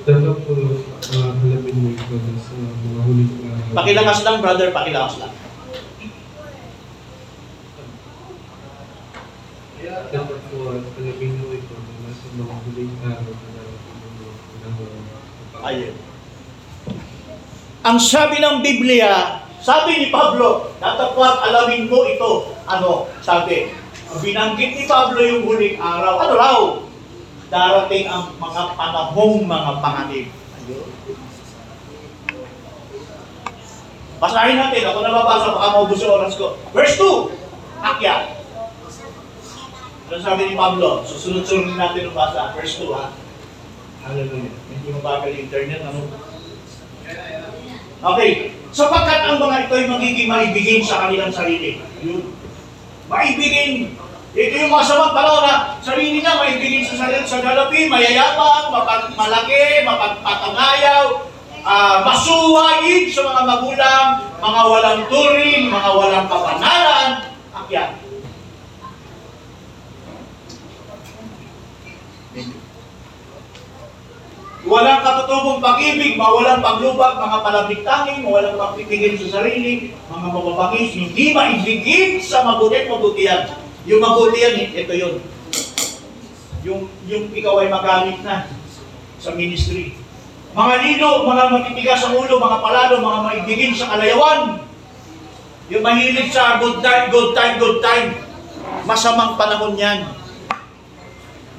[0.05, 5.34] Dapat po uh, alamin mo ito sa mga huling Pakilakas lang, brother, pakilakas lang.
[9.86, 13.61] Dapat po uh, alamin mo ito na nasa mga huling araw na.
[15.66, 15.95] Ayun.
[17.86, 22.53] Ang sabi ng Biblia, sabi ni Pablo, datapwat alamin mo ito.
[22.70, 23.09] Ano?
[23.26, 23.74] Sabi,
[24.22, 26.22] binanggit ni Pablo yung huling araw.
[26.22, 26.59] Ano raw?
[27.49, 30.28] Darating ang mga panahong mga panganib.
[30.30, 30.86] Ayun.
[34.20, 34.84] Basahin natin.
[34.88, 35.51] Ako na babasa.
[35.51, 36.55] Baka maubos yung oras ko.
[36.72, 37.32] Verse 2.
[37.84, 38.24] Akyat.
[40.05, 41.01] Ano sabi ni Pablo?
[41.03, 42.53] Susunod-sunod natin ang basa.
[42.55, 43.11] Verse 2 ha.
[44.05, 44.53] Hallelujah.
[44.70, 45.82] Hindi mabagal yung internet.
[45.82, 46.01] Ano?
[48.05, 48.53] Okay.
[48.76, 51.80] Sapagkat ang mga ito ay magiging maibigin sa kanilang sarili.
[52.03, 52.28] Yun.
[53.07, 53.95] Maibigin.
[54.36, 59.88] Ito yung masamang panahon na sarili niya maibigin sa sarili sa dalapi, mayayabang, mapag malaki,
[59.88, 61.24] mapagpatangayaw,
[61.66, 64.07] ah masuwayin sa mga magulang,
[64.38, 67.09] mga walang turing, mga walang kapanalan.
[67.57, 68.05] Akyat.
[74.66, 82.18] Walang katutubong pag-ibig, mawalang paglubag, mga palabigtangin, mawalang pagpipigil sa sarili, mga mababangis, hindi maibigin
[82.18, 83.45] sa mabuti at mabutihan.
[83.86, 85.22] Yung mabutihan, ito yun.
[86.66, 88.49] Yung, yung ikaw ay magamit na
[89.22, 90.05] sa ministry.
[90.56, 94.64] Mga lino, mga matitigas sa ulo, mga palalo, mga maibigin sa kalayawan.
[95.68, 98.16] Yung mahilig sa good time, good time, good time.
[98.88, 100.08] Masamang panahon yan.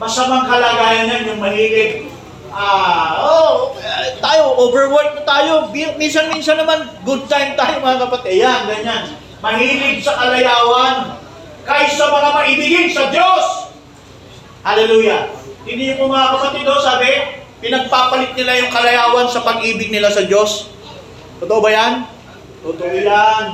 [0.00, 2.08] Masamang kalagayan yan yung mahilig.
[2.56, 5.68] Ah, oh, eh, tayo, overwork na tayo.
[5.76, 8.40] Minsan-minsan naman, good time tayo mga kapatid.
[8.40, 9.12] Yan, ganyan.
[9.44, 11.20] Mahilig sa kalayawan.
[11.68, 13.76] Kaysa mga maibigin sa Diyos.
[14.64, 15.28] Hallelujah.
[15.68, 20.72] Hindi mo mga kapatid oh, sabi, pinagpapalit nila yung kalayawan sa pag-ibig nila sa Diyos.
[21.40, 21.92] Totoo ba yan?
[22.64, 23.44] Totoo yan.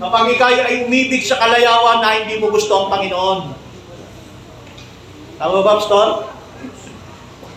[0.00, 3.40] Kapag ikaw ay umibig sa kalayawan na hindi mo gusto ang Panginoon.
[5.36, 6.08] Tama ba, Pastor?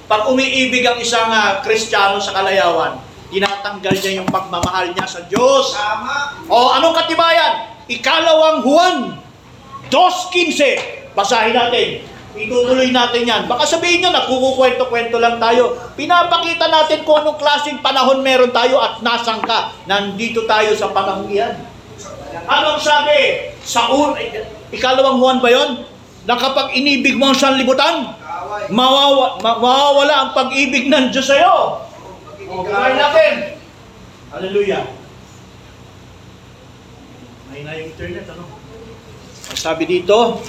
[0.06, 3.02] Pag umiibig ang isang ah, Kristiyano sa kalayawan,
[3.34, 5.74] tinatanggal niya yung pagmamahal niya sa Diyos.
[5.74, 6.46] Tama.
[6.46, 7.74] O anong katibayan?
[7.90, 8.98] Ikalawang Juan
[9.90, 11.14] 2.15.
[11.18, 12.15] Basahin natin.
[12.36, 13.44] Itutuloy natin yan.
[13.48, 15.80] Baka sabihin nyo, nagkukukwento-kwento lang tayo.
[15.96, 19.72] Pinapakita natin kung anong klaseng panahon meron tayo at nasan ka.
[19.88, 21.56] Nandito tayo sa panahon iyan.
[22.46, 23.50] Anong sabi?
[23.64, 24.20] Sa un...
[24.76, 25.88] Ikalawang Juan ba yon?
[26.28, 28.12] Na kapag inibig mo ang sanlibutan,
[28.68, 31.80] mawawa, ma- mawawala ang pag-ibig ng Diyos sa'yo.
[32.52, 33.34] O, bukain natin.
[34.36, 34.84] Hallelujah.
[37.48, 38.44] May na yung internet, ano?
[39.54, 40.44] Ang sabi dito,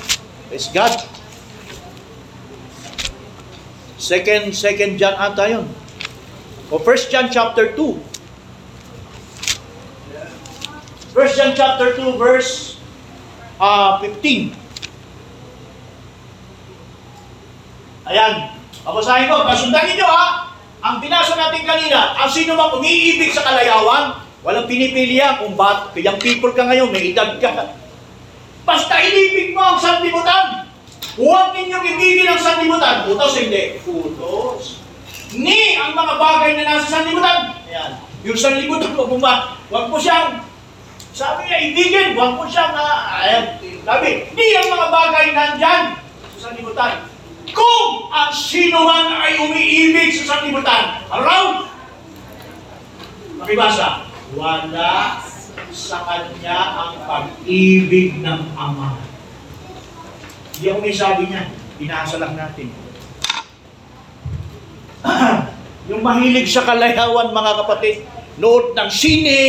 [0.51, 0.97] is God.
[3.97, 5.65] Second, second John ata yun.
[6.69, 7.97] O First John chapter 2.
[11.17, 12.77] First John chapter 2 verse
[13.57, 14.53] uh, 15.
[18.07, 18.53] Ayan.
[18.85, 19.49] Babasahin ko.
[19.49, 20.53] Kasundan ninyo ha.
[20.87, 25.91] Ang binasa natin kanina, ang sino mang umiibig sa kalayawan, walang pinipili yan kung ba't
[25.99, 27.75] young people ka ngayon, may edad ka.
[28.63, 30.66] Basta inibig mo ang sanlibutan.
[31.17, 33.09] Huwag ninyong ibigin ang sanlibutan.
[33.09, 33.81] Utos hindi.
[33.89, 34.85] Utos.
[35.33, 37.57] Ni ang mga bagay na nasa sanlibutan.
[37.69, 37.91] Ayan.
[38.27, 40.45] Yung sanlibutan mo bumba, huwag mo siyang
[41.17, 43.57] sabi niya, ibigin, huwag mo siyang, uh, ayan,
[43.89, 45.83] sabi, ni ang mga bagay nandyan
[46.37, 47.09] sa sanlibutan.
[47.57, 51.73] Kung ang sino man ay umiibig sa sanlibutan, around,
[53.41, 54.05] makibasa,
[54.37, 55.25] wala
[55.73, 59.06] sa kanya ang pag-ibig ng Ama.
[60.65, 62.73] Yung may sabi niya, binasa lang natin.
[65.93, 67.97] yung mahilig sa kalayawan, mga kapatid,
[68.41, 69.41] nood ng sine,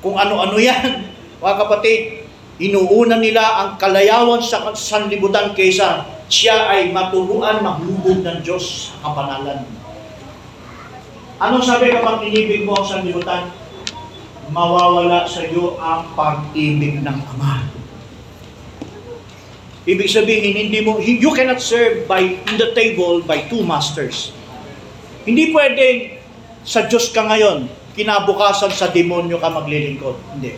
[0.00, 1.12] kung ano-ano yan,
[1.44, 2.24] mga kapatid,
[2.60, 9.66] inuuna nila ang kalayawan sa sanlibutan kaysa siya ay maturuan maglubog ng Diyos sa kapanalan.
[11.40, 13.48] Anong sabi kapag inibig mo ang sanlibutan?
[14.52, 17.79] Mawawala sa iyo ang pag-ibig ng Ama.
[19.90, 24.30] Ibig sabihin, hindi mo, you cannot serve by, in the table by two masters.
[25.26, 26.22] Hindi pwedeng
[26.62, 27.66] sa Diyos ka ngayon,
[27.98, 30.14] kinabukasan sa demonyo ka maglilingkod.
[30.38, 30.54] Hindi.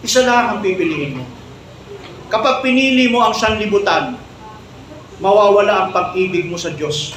[0.00, 1.24] Isa lang ang pipiliin mo.
[2.32, 4.16] Kapag pinili mo ang sanlibutan,
[5.20, 7.12] mawawala ang pag-ibig mo sa Diyos.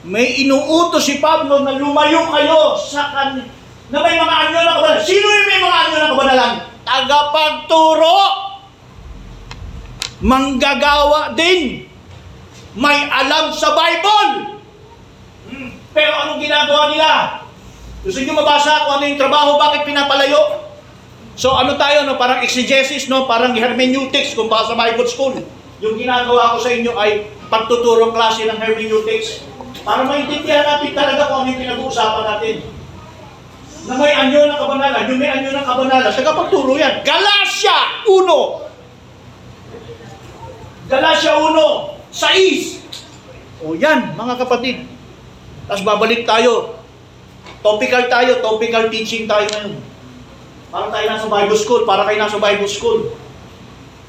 [0.00, 3.36] May inuutos si Pablo na lumayo kayo sa kan
[3.90, 5.04] na may mga anyo ng kabanalan.
[5.04, 6.52] Sino yung may mga anyo ng kabanalan?
[6.86, 8.18] Tagapagturo!
[10.24, 11.84] Manggagawa din!
[12.78, 14.62] May alam sa Bible!
[15.52, 15.70] Hmm.
[15.92, 17.10] Pero anong ginagawa nila?
[18.00, 20.70] Gusto nyo mabasa kung ano yung trabaho, bakit pinapalayo?
[21.36, 22.16] So ano tayo, no?
[22.16, 23.28] parang exegesis, no?
[23.28, 25.36] parang hermeneutics kung baka sa Bible School.
[25.80, 29.40] Yung ginagawa ko sa inyo ay pagtuturong klase ng hermeneutics.
[29.80, 32.60] Para maintindihan natin talaga kung ano yung pinag-uusapan natin.
[33.88, 37.00] Na may anyo ng kabanalan, yung may anyo ng kabanalan, tagapagturo yan.
[37.00, 40.92] Galatia 1!
[40.92, 43.64] Galatia 1, 6.
[43.64, 44.84] O yan, mga kapatid.
[45.64, 46.76] Tapos babalik tayo.
[47.64, 49.80] Topical tayo, topical teaching tayo ngayon.
[50.68, 53.16] Para tayo nasa Bible school, para kayo nasa Bible school.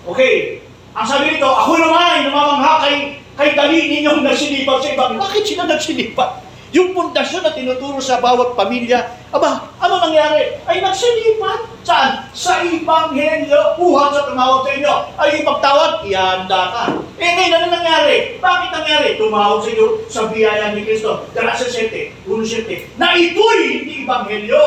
[0.10, 0.66] Okay.
[0.92, 2.96] Ang sabi nito, ako naman namamangha kay,
[3.40, 5.16] kay dali ninyong nagsilipat sa ibang.
[5.16, 6.30] Bakit sila nagsilipat?
[6.72, 10.60] Yung pundasyon na tinuturo sa bawat pamilya, aba, ano nangyari?
[10.68, 11.68] Ay nagsilipat.
[11.88, 12.28] Saan?
[12.36, 14.96] Sa Ibanghelyo, buhat sa tumawag sa inyo.
[15.16, 16.84] Ay ipagtawag, ihanda ka.
[17.20, 18.40] Eh ngayon, ano nangyari?
[18.40, 19.08] Bakit nangyari?
[19.16, 21.24] Tumawag sa inyo sa biyaya ni Kristo.
[21.32, 24.64] Galasa 7, 1.7, na ito'y hindi Ibanghelyo.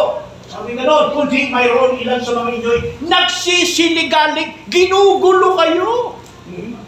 [0.55, 2.81] Sabi nga noon, kundi mayroon ilan sa mga inyo'y
[3.11, 6.15] nagsisiligalig, ginugulo kayo.
[6.47, 6.79] Hmm?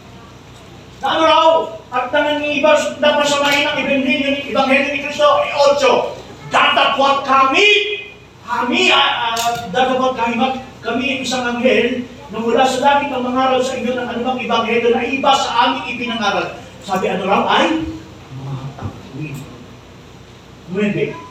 [1.03, 1.47] Ano raw?
[1.91, 5.27] At nangingiba na pasamahin ng Ebanghelyo ni, Ebanghelyo ni Kristo.
[5.43, 5.51] Eh,
[5.83, 5.83] 8.
[6.47, 7.67] Datapwat kami,
[8.47, 13.59] kami, uh, uh, datapwat kami, mag, kami isang anghel na mula sa langit ang mangaral
[13.59, 16.55] sa inyo ng anumang Ebanghelyo na iba sa amin ipinangaral.
[16.87, 17.83] Sabi ano raw ay?
[18.79, 19.35] Takwil.
[20.71, 21.26] Nuebe.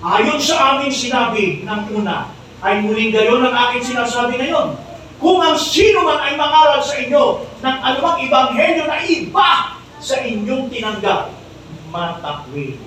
[0.00, 2.32] Ayon sa aming sinabi ng una,
[2.64, 4.72] ay muling gayon ang aking sinasabi ngayon.
[5.20, 10.72] Kung ang sino man ay mangaral sa inyo ng anumang ibanghelyo na iba sa inyong
[10.72, 11.36] tinanggap,
[11.92, 12.80] matakwil.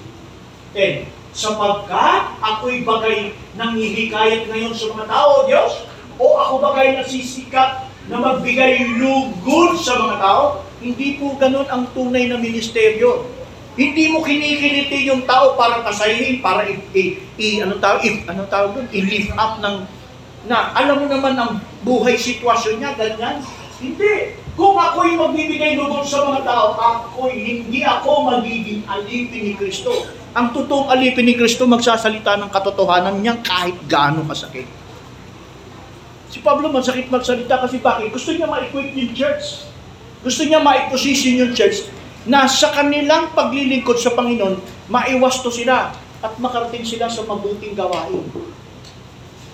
[0.73, 1.05] 10.
[1.37, 5.85] Sapagkat ako'y bagay nanghihikayat ngayon sa mga tao, Diyos,
[6.17, 12.25] o ako bagay nasisikat na magbigay lugod sa mga tao, hindi po ganun ang tunay
[12.25, 13.29] na ministeryo.
[13.73, 17.03] Hindi mo kinikiliti yung tao para pasahin, para i, i,
[17.41, 19.75] i ano tawag, i, ano tawag doon, i-lift up ng,
[20.45, 23.41] na alam mo naman ang buhay sitwasyon niya, ganyan.
[23.81, 24.37] Hindi.
[24.53, 29.89] Kung ako'y magbibigay lubog sa mga tao, ako'y hindi ako magiging alipin ni Kristo.
[30.37, 34.69] Ang totoong alipin ni Kristo magsasalita ng katotohanan niya kahit gaano kasakit.
[36.29, 38.13] Si Pablo masakit magsalita kasi bakit?
[38.13, 39.65] Gusto niya ma-equip yung church.
[40.21, 45.91] Gusto niya ma-position yung church na sa kanilang paglilingkod sa Panginoon, maiwasto sila
[46.23, 48.23] at makarating sila sa mabuting gawain.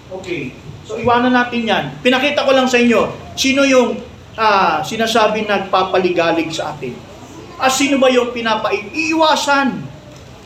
[0.09, 0.53] Okay.
[0.85, 1.85] So iwanan natin yan.
[2.01, 3.97] Pinakita ko lang sa inyo, sino yung
[4.37, 6.93] ah, sinasabi nagpapaligalig sa atin?
[7.59, 9.67] At sino ba yung pinapaiiwasan?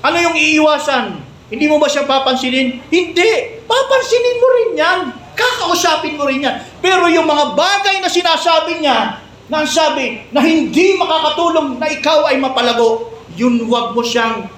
[0.04, 1.22] Ano yung iiwasan?
[1.48, 2.82] Hindi mo ba siya papansinin?
[2.90, 3.32] Hindi!
[3.70, 5.00] Papansinin mo rin yan.
[5.38, 6.58] Kakausapin mo rin yan.
[6.82, 9.23] Pero yung mga bagay na sinasabi niya,
[9.54, 14.50] na ang sabi na hindi makakatulong na ikaw ay mapalago, yun wag mo siyang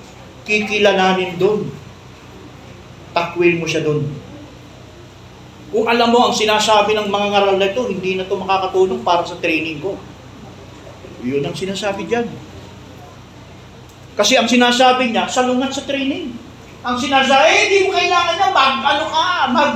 [0.47, 1.67] kikilalanin doon.
[3.11, 4.07] Takwil mo siya doon.
[5.75, 9.27] Kung alam mo ang sinasabi ng mga ngaral na ito, hindi na ito makakatulong para
[9.27, 9.99] sa training ko.
[11.19, 12.31] Yun ang sinasabi dyan.
[14.15, 16.31] Kasi ang sinasabi niya, salungat sa training.
[16.85, 19.71] Ang sinasabi, eh, hindi mo kailangan na mag, ano ka, mag,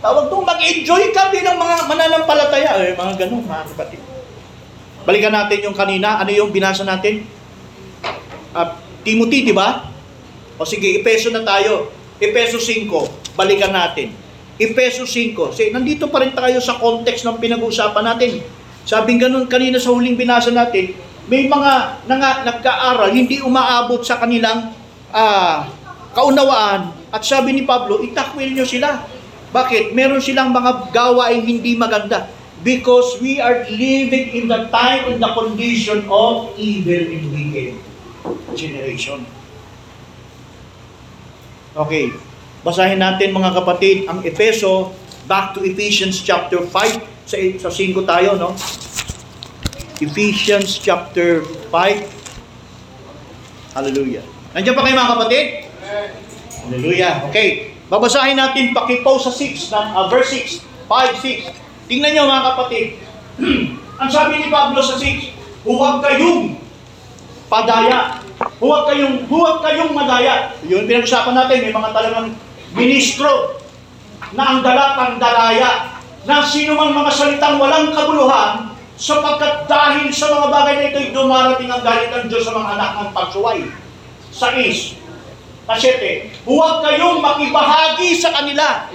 [0.00, 2.80] tawag doon, mag-enjoy ka bilang mga mananampalataya.
[2.80, 4.03] Eh, mga ganun, mga kapatid.
[5.04, 7.28] Balikan natin yung kanina, ano yung binasa natin?
[8.56, 8.68] Uh,
[9.04, 9.84] Timothy, di ba?
[10.56, 11.92] O sige, Epeso na tayo.
[12.16, 14.16] Epeso 5, balikan natin.
[14.56, 15.52] Epeso 5.
[15.52, 18.40] Say, nandito pa rin tayo sa context ng pinag-uusapan natin.
[18.88, 24.72] Sabing ganun kanina sa huling binasa natin, may mga nanga, nagka-aral, hindi umaabot sa kanilang
[25.08, 25.68] ah,
[26.12, 26.92] kaunawaan.
[27.08, 29.04] At sabi ni Pablo, itakwil nyo sila.
[29.52, 29.96] Bakit?
[29.96, 32.28] Meron silang mga gawain hindi maganda.
[32.64, 37.76] Because we are living in the time and the condition of evil and wicked
[38.56, 39.28] generation.
[41.76, 42.08] Okay.
[42.64, 44.96] Basahin natin mga kapatid ang Efeso
[45.28, 48.56] back to Ephesians chapter 5 sa sa 5 tayo no.
[50.00, 52.24] Ephesians chapter 5
[53.74, 54.22] Hallelujah.
[54.54, 55.44] Nandiyan pa kayo mga kapatid?
[56.64, 57.26] Hallelujah.
[57.28, 57.74] Okay.
[57.90, 61.63] Babasahin natin pakipaw sa 6 ng uh, verse 6, 5 6.
[61.94, 62.98] Tingnan niyo mga kapatid.
[64.02, 65.30] Ang sabi ni Pablo sa 6,
[65.62, 66.58] huwag kayong
[67.46, 68.18] padaya.
[68.58, 70.50] Huwag kayong huwag kayong madaya.
[70.66, 72.34] Yun pinag-usapan natin, may mga talagang
[72.74, 73.62] ministro
[74.34, 80.46] na ang dalatang dalaya na sino mang mga salitang walang kabuluhan sapagkat dahil sa mga
[80.50, 83.70] bagay na ito'y dumarating ang galit ng Diyos sa mga anak ng pagsuway.
[84.34, 84.98] Sa is,
[85.64, 88.90] Kasete, huwag kayong makibahagi sa kanila.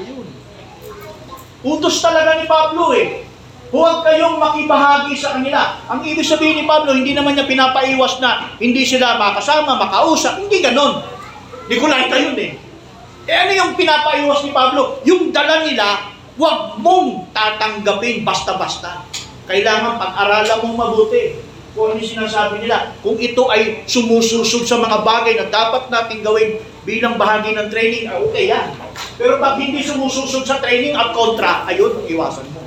[1.60, 3.28] Utos talaga ni Pablo eh.
[3.70, 5.78] Huwag kayong makibahagi sa kanila.
[5.86, 10.41] Ang ibig sabihin ni Pablo, hindi naman niya pinapaiwas na hindi sila makasama, makausap.
[10.41, 11.05] Hindi ganon.
[11.70, 12.57] Nikolaita yun eh.
[13.30, 14.97] Eh ano yung pinapaiwas ni Pablo?
[15.05, 19.05] Yung dala nila, huwag mong tatanggapin basta-basta.
[19.45, 22.98] Kailangan pag-aralan mong mabuti kung ano sinasabi nila.
[23.06, 26.58] Kung ito ay sumususog sa mga bagay na dapat natin gawin
[26.88, 28.74] bilang bahagi ng training, ah, okay yan.
[29.20, 32.66] Pero pag hindi sumususog sa training at kontra, ayun, iwasan mo.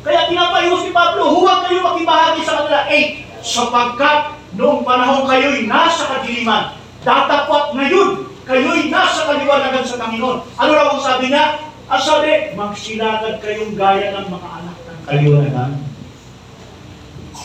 [0.00, 2.88] Kaya pinapayos ni Pablo, huwag kayo makibahagi sa kanila.
[2.88, 6.72] Eh, sapagkat noong panahon kayo'y nasa kadiliman,
[7.04, 10.38] datapat ngayon, kayo'y nasa kaliwanagan sa Panginoon.
[10.56, 11.60] Ano raw ang sabi niya?
[11.90, 15.89] Ang sabi, magsilagad kayong gaya ng mga anak ng kaliwanagan.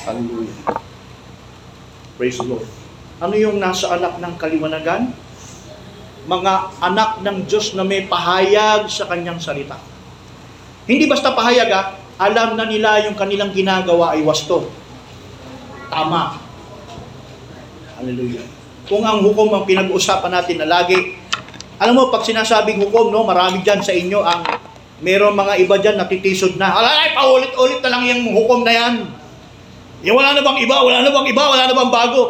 [0.06, 0.78] Hallelujah.
[2.16, 2.70] Praise the Lord.
[3.18, 5.10] Ano yung nasa anak ng kaliwanagan?
[6.30, 9.82] Mga anak ng Diyos na may pahayag sa kanyang salita.
[10.86, 14.70] Hindi basta pahayag ha, alam na nila yung kanilang ginagawa ay wasto.
[15.90, 16.38] Tama.
[17.98, 18.46] Hallelujah.
[18.86, 21.18] Kung ang hukom ang pinag-uusapan natin na lagi,
[21.82, 24.46] alam mo, pag sinasabing hukom, no, marami dyan sa inyo ang
[25.02, 29.25] meron mga iba dyan natitisod na, alay, paulit-ulit na lang yung hukom na yan.
[30.04, 32.22] Yung wala na bang iba, wala na bang iba, wala na bang bago.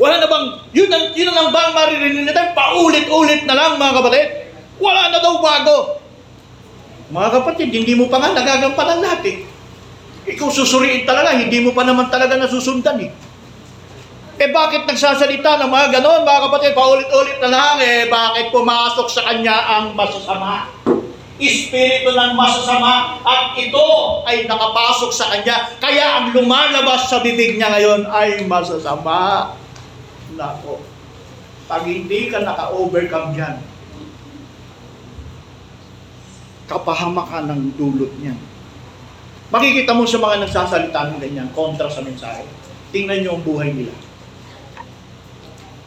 [0.00, 2.56] Wala na bang, yun, ang- yun ang maririnig natin?
[2.56, 4.26] Paulit-ulit na lang mga kapatid.
[4.80, 6.00] Wala na daw bago.
[7.12, 9.36] Mga kapatid, hindi mo pa nga nagagampanan lahat eh.
[10.30, 13.10] Ikaw susuriin talaga, hindi mo pa naman talaga nasusundan eh.
[14.40, 19.28] Eh bakit nagsasalita ng mga ganon, mga kapatid, paulit-ulit na lang, eh bakit pumasok sa
[19.28, 20.64] kanya ang masasama?
[21.40, 23.88] Espiritu ng masasama at ito
[24.28, 25.72] ay nakapasok sa kanya.
[25.80, 29.56] Kaya ang lumalabas sa bibig niya ngayon ay masasama.
[30.36, 30.84] Nako.
[31.64, 33.56] Pag hindi ka naka-overcome dyan,
[36.68, 38.36] kapahamakan ng dulot niya.
[39.50, 42.46] Makikita mo sa mga nagsasalita ng ganyan, kontra sa mensahe.
[42.94, 43.94] Tingnan niyo ang buhay nila.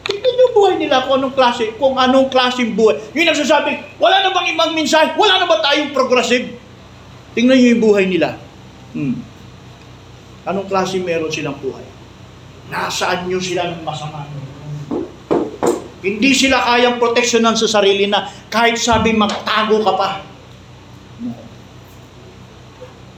[0.04, 3.00] Tingnan niyo ang buhay nila kung anong klase, kung anong klaseng buhay.
[3.16, 5.16] Yung nagsasabi, wala na bang ibang mensahe?
[5.16, 6.60] Wala na ba tayong progressive?
[7.32, 8.36] Tingnan niyo yung buhay nila.
[8.92, 9.24] Hmm.
[10.44, 11.82] Anong klase meron silang buhay?
[12.68, 14.28] Nasaan niyo sila ng masama?
[16.04, 20.10] Hindi sila kayang proteksyonan sa sarili na kahit sabi magtago ka pa.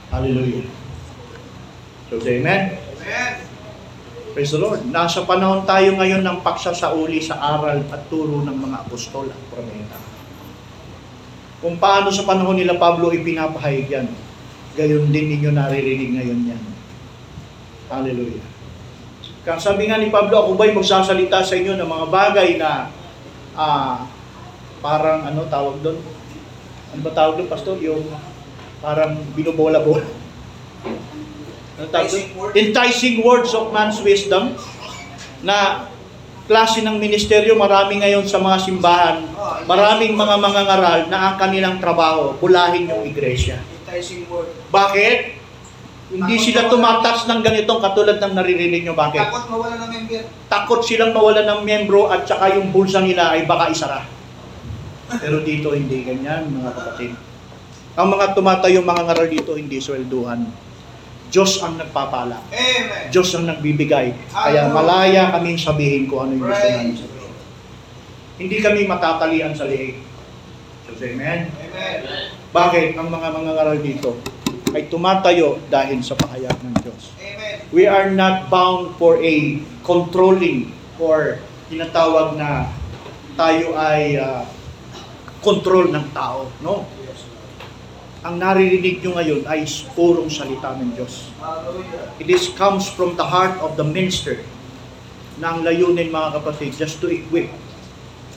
[0.07, 0.63] Hallelujah.
[2.07, 2.79] So amen.
[2.79, 3.46] Amen.
[4.37, 4.85] Praise the Lord.
[4.93, 9.97] Nasa panahon tayo ngayon ng paksasauli sa aral at turo ng mga apostol at propeta.
[11.57, 14.05] Kung paano sa panahon nila Pablo ipinapahayag yan,
[14.77, 16.63] gayon din ninyo naririnig ngayon yan.
[17.89, 18.45] Hallelujah.
[19.41, 22.93] Kaya sabi nga ni Pablo, ako ba'y magsasalita sa inyo ng mga bagay na
[23.57, 24.05] ah,
[24.85, 25.97] parang ano tawag doon?
[26.93, 27.81] Ano ba tawag doon, Pastor?
[27.81, 28.05] Yung
[28.85, 30.05] parang binubola-bola.
[31.77, 32.53] Enticing word.
[32.57, 34.57] Enticing words of man's wisdom
[35.45, 35.85] na
[36.49, 39.21] klase ng ministeryo marami ngayon sa mga simbahan.
[39.69, 43.61] Maraming mga mangangaral na ang kanilang trabaho, bulahin yung iglesia.
[44.73, 45.37] Bakit?
[46.07, 48.95] Hindi sila tumatas ng ganitong katulad ng naririnig nyo.
[48.95, 49.27] Bakit?
[49.27, 50.21] Takot mawala ng member.
[50.47, 54.01] Takot silang mawala ng membro at saka yung bulsa nila ay baka isara.
[55.19, 57.11] Pero dito hindi ganyan, mga kapatid.
[57.99, 60.47] Ang mga tumatayong mga ngaral dito, hindi swelduhan.
[61.27, 62.39] Diyos ang nagpapala.
[62.51, 63.11] Amen.
[63.11, 64.15] Diyos ang nagbibigay.
[64.31, 67.33] Kaya malaya kaming sabihin kung ano yung gusto namin sabihin.
[68.37, 69.99] Hindi kami matatalian sa liig.
[70.87, 71.51] So, amen?
[71.51, 71.97] Amen.
[72.55, 74.17] Bakit ang mga mangangaral dito
[74.71, 77.11] ay tumatayo dahil sa pahayag ng Diyos?
[77.19, 77.55] Amen.
[77.75, 82.71] We are not bound for a controlling or tinatawag na
[83.35, 84.47] tayo ay ah,
[85.43, 86.47] control ng tao.
[86.63, 86.87] No?
[88.27, 89.63] Ang naririnig nyo ngayon ay
[89.95, 91.31] purong salita ng Diyos.
[92.19, 94.43] It is comes from the heart of the minister
[95.39, 97.47] na ang layunin mga kapatid just to equip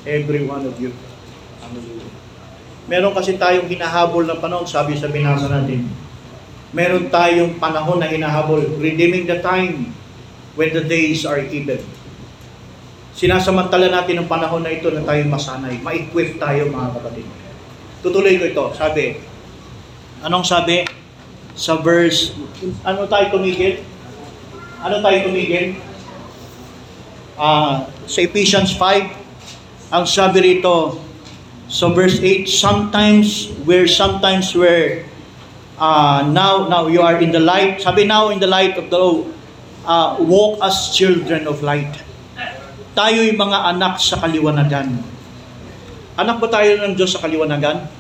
[0.07, 0.95] every one of you.
[2.87, 5.91] Meron kasi tayong hinahabol na panahon, sabi sa binasa natin.
[6.71, 9.91] Meron tayong panahon na hinahabol, redeeming the time
[10.55, 11.83] when the days are evil.
[13.19, 17.27] Sinasamantala natin ang panahon na ito na tayo masanay, ma-equip tayo mga kapatid.
[18.07, 19.19] Tutuloy ko ito, sabi,
[20.25, 20.85] anong sabi?
[21.57, 22.33] Sa verse,
[22.85, 23.85] ano tayo tumigil?
[24.81, 25.77] Ano tayo tumigil?
[27.37, 31.01] Ah, sa Ephesians 5, ang sabi rito,
[31.67, 35.09] so verse 8, sometimes where sometimes where
[35.81, 37.81] uh, now now you are in the light.
[37.81, 39.05] Sabi now in the light of the
[39.89, 41.91] uh, walk as children of light.
[42.95, 45.01] Tayo'y mga anak sa kaliwanagan.
[46.21, 48.00] Anak ba tayo ng Diyos sa kaliwanagan?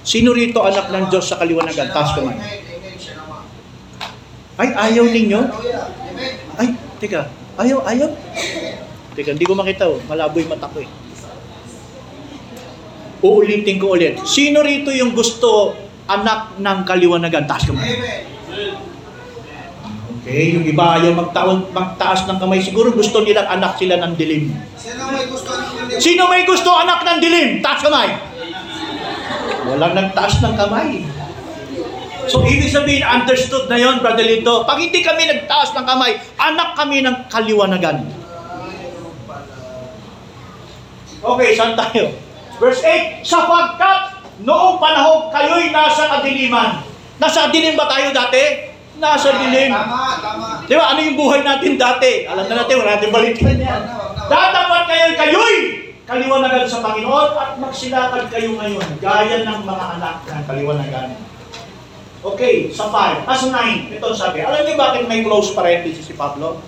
[0.00, 1.92] Sino rito anak ng Diyos sa kaliwanagan?
[1.92, 2.36] Taas ko man.
[4.60, 5.40] Ay, ayaw ninyo?
[6.60, 6.68] Ay,
[7.00, 7.28] teka.
[7.56, 8.08] Ayaw, ayaw.
[9.16, 10.00] Teka, hindi ko makita oh.
[10.08, 10.88] Malabo yung mata ko eh.
[13.20, 14.20] Uulitin ko ulit.
[14.24, 15.76] Sino rito yung gusto
[16.08, 17.44] anak ng kaliwanagan?
[17.44, 17.84] Taas kamay.
[17.84, 18.30] Amen.
[20.20, 22.60] Okay, yung iba ayaw magtaon, magtaas ng kamay.
[22.60, 24.52] Siguro gusto nilang anak sila ng dilim.
[24.76, 25.92] Sino may gusto ng kundi?
[25.96, 27.48] Sino may gusto anak ng dilim?
[27.64, 28.29] Taas kamay.
[29.70, 31.06] Walang nagtaas ng kamay.
[32.26, 34.66] So, ibig sabihin, understood na yon Brother Lito.
[34.66, 38.06] Pag hindi kami nagtaas ng kamay, anak kami ng kaliwanagan.
[41.20, 42.14] Okay, saan tayo?
[42.60, 46.84] Verse 8, sapagkat noong panahon kayo'y nasa kadiliman.
[47.20, 48.72] Nasa dilim ba tayo dati?
[49.00, 49.72] Nasa dilim.
[49.72, 50.48] Tama, tama.
[50.64, 50.92] Di ba?
[50.92, 52.24] Ano yung buhay natin dati?
[52.28, 53.82] Alam na natin, wala natin balikan yan.
[54.28, 55.56] Dadapat kayo kayo'y
[56.10, 61.08] kaliwanagan sa Panginoon at magsilakad kayo ngayon gaya ng mga anak ng kaliwanagan.
[62.20, 63.30] Okay, sa 5.
[63.30, 63.94] Ah, sa 9.
[63.94, 64.42] Ito sabi.
[64.42, 66.58] Alam niyo bakit may close parenthesis si Pablo?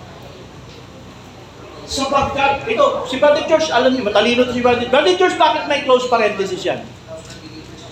[1.83, 6.07] Sapagkat, ito, si Brother George, alam niyo, matalino si Brother Brother George, bakit may close
[6.07, 6.79] parenthesis yan?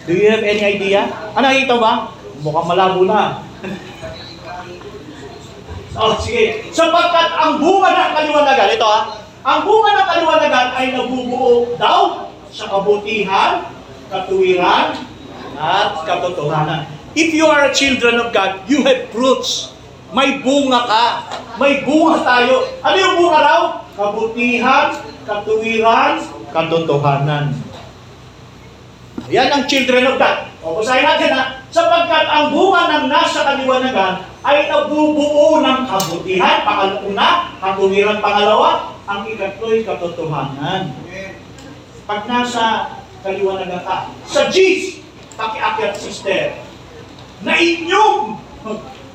[0.08, 1.12] Do you have any idea?
[1.36, 2.16] Ah, nakikita ba?
[2.40, 3.44] Mukhang malabo na.
[5.92, 6.72] Oh, sige.
[6.72, 12.70] Sapagkat ang bunga ng kaliwanagan, ito ah, ang bunga ng kaliwanagan ay nabubuo daw sa
[12.70, 13.74] kabutihan,
[14.14, 15.02] katuwiran,
[15.58, 16.86] at katotohanan.
[17.18, 19.74] If you are a children of God, you have fruits.
[20.12, 21.06] May bunga ka.
[21.58, 22.68] May bunga tayo.
[22.84, 23.62] Ano yung bunga raw?
[23.98, 26.22] Kabutihan, katuwiran,
[26.52, 27.56] katotohanan.
[29.32, 30.38] Yan ang children of God.
[30.62, 31.44] O, basahin natin ha.
[31.72, 39.82] Sapagkat ang bunga ng nasa kaliwanagan ay nabubuo ng kabutihan, pangaluna, katuwiran pangalawa, ang ikatlo'y
[39.86, 40.94] katotohanan.
[42.06, 45.02] Pag nasa kaliwanagan ka, sa G's,
[45.38, 46.58] pakiakyat sister,
[47.42, 48.38] na inyong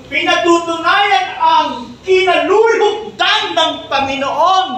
[0.07, 1.70] pinatutunayan ang
[2.03, 4.68] kinalulugdan ng Panginoon.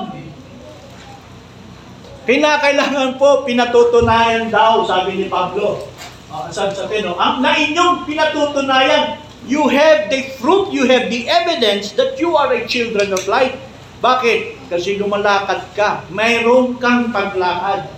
[2.28, 5.88] Kinakailangan po pinatutunayan daw, sabi ni Pablo.
[6.28, 9.16] Uh, sa sa Tino, ang na inyong pinatutunayan,
[9.48, 13.56] you have the fruit, you have the evidence that you are a children of light.
[14.04, 14.57] Bakit?
[14.68, 17.88] Kasi lumalakad ka, mayroon kang paglakad.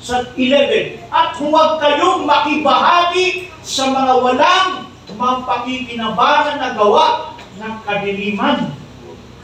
[0.00, 8.72] Sa 11, at huwag kayong makibahagi sa mga walang mapakikinabangan na gawa ng kadiliman.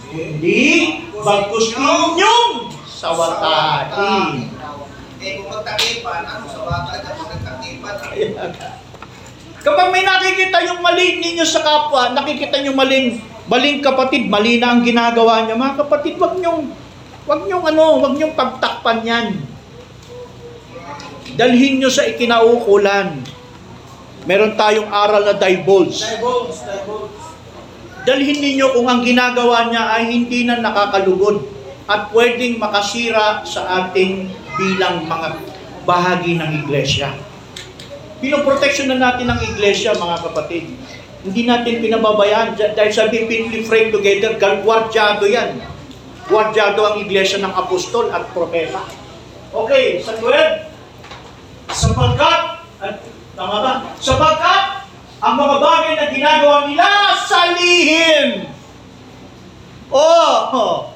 [0.08, 0.64] Hindi
[1.20, 4.48] bagkus inyong sawatain.
[5.20, 7.96] Eh, kung magtakipan, ano sa bata na kung nagtakipan?
[9.66, 14.74] Kapag may nakikita yung mali ninyo sa kapwa, nakikita nyo maling, maling kapatid, mali na
[14.74, 16.70] ang ginagawa niya, mga kapatid, wag nyong,
[17.26, 19.26] wag nyong ano, wag nyong pagtakpan yan.
[21.36, 23.22] Dalhin nyo sa ikinaukulan.
[24.26, 26.02] Meron tayong aral na divulge.
[26.02, 27.26] Divulge, divulge.
[28.06, 31.42] Dalhin ninyo kung ang ginagawa niya ay hindi na nakakalugod
[31.90, 35.42] at pwedeng makasira sa ating bilang mga
[35.82, 37.10] bahagi ng iglesia.
[38.22, 40.70] Pinoproteksyon na natin ang iglesia, mga kapatid.
[41.26, 45.58] Hindi natin pinababayaan Dahil- dahil sabi pinli frame together, gwardyado yan.
[46.30, 48.86] Gwardyado ang iglesia ng apostol at propeta.
[49.50, 50.70] Okay, sa 12.
[51.66, 52.94] Sapagkat, at,
[53.34, 53.72] tama ba?
[53.98, 54.86] Sapagkat
[55.18, 56.86] ang mga bagay na ginagawa nila
[57.26, 58.46] sa lihim.
[59.90, 60.90] Oh,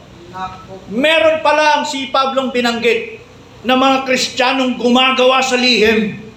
[0.90, 3.22] meron pa lang si Pablong binanggit
[3.62, 6.29] na mga Kristiyanong gumagawa sa lihim.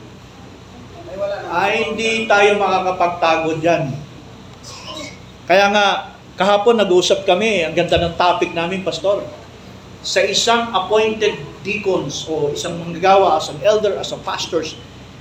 [1.54, 3.93] Ay, hindi tayo makakapagtago dyan.
[5.45, 9.22] Kaya nga, kahapon nag-uusap kami, ang ganda ng topic namin, Pastor.
[10.01, 14.74] Sa isang appointed deacons o isang manggagawa, as an elder, as a pastors,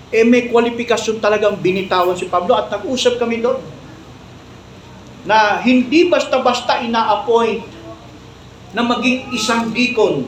[0.09, 3.61] eh may kwalifikasyon talagang binitawan si Pablo at nag-usap kami doon
[5.29, 7.61] na hindi basta-basta ina-appoint
[8.73, 10.25] na maging isang deacon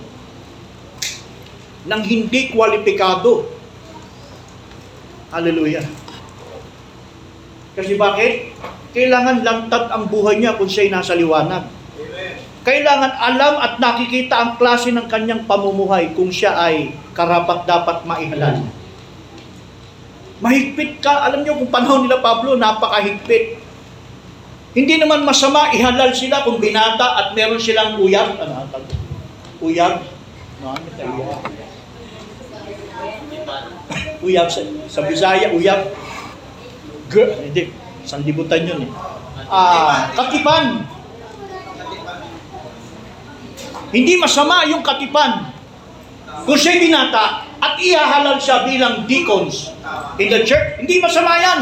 [1.88, 3.53] ng hindi kwalipikado.
[5.34, 5.82] Hallelujah.
[7.74, 8.54] Kasi bakit?
[8.94, 11.66] Kailangan lantad ang buhay niya kung siya'y nasa liwanag.
[11.66, 12.34] Amen.
[12.62, 18.62] Kailangan alam at nakikita ang klase ng kanyang pamumuhay kung siya ay karapat dapat maihalal.
[20.38, 21.26] Mahigpit ka.
[21.26, 23.58] Alam niyo kung panahon nila Pablo, napakahigpit.
[24.78, 28.38] Hindi naman masama ihalal sila kung binata at meron silang uyab.
[28.38, 28.70] Ano ang?
[29.58, 29.98] Uyab?
[30.62, 31.73] No, ano?
[34.24, 35.92] Uyab sa, sa Bisaya, uyab.
[37.12, 37.68] Girl, hindi.
[38.04, 38.90] Sandibutan yun eh.
[39.48, 40.84] Ah, katipan.
[43.94, 45.54] Hindi masama yung katipan.
[46.44, 49.72] Kung siya'y binata at ihahalal siya bilang deacons
[50.20, 51.60] in the church, hindi masama yan.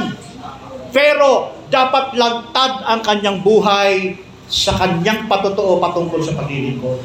[0.91, 4.17] Pero dapat lagtad ang kanyang buhay
[4.49, 7.05] sa kanyang patotoo patungkol sa paglilingkod.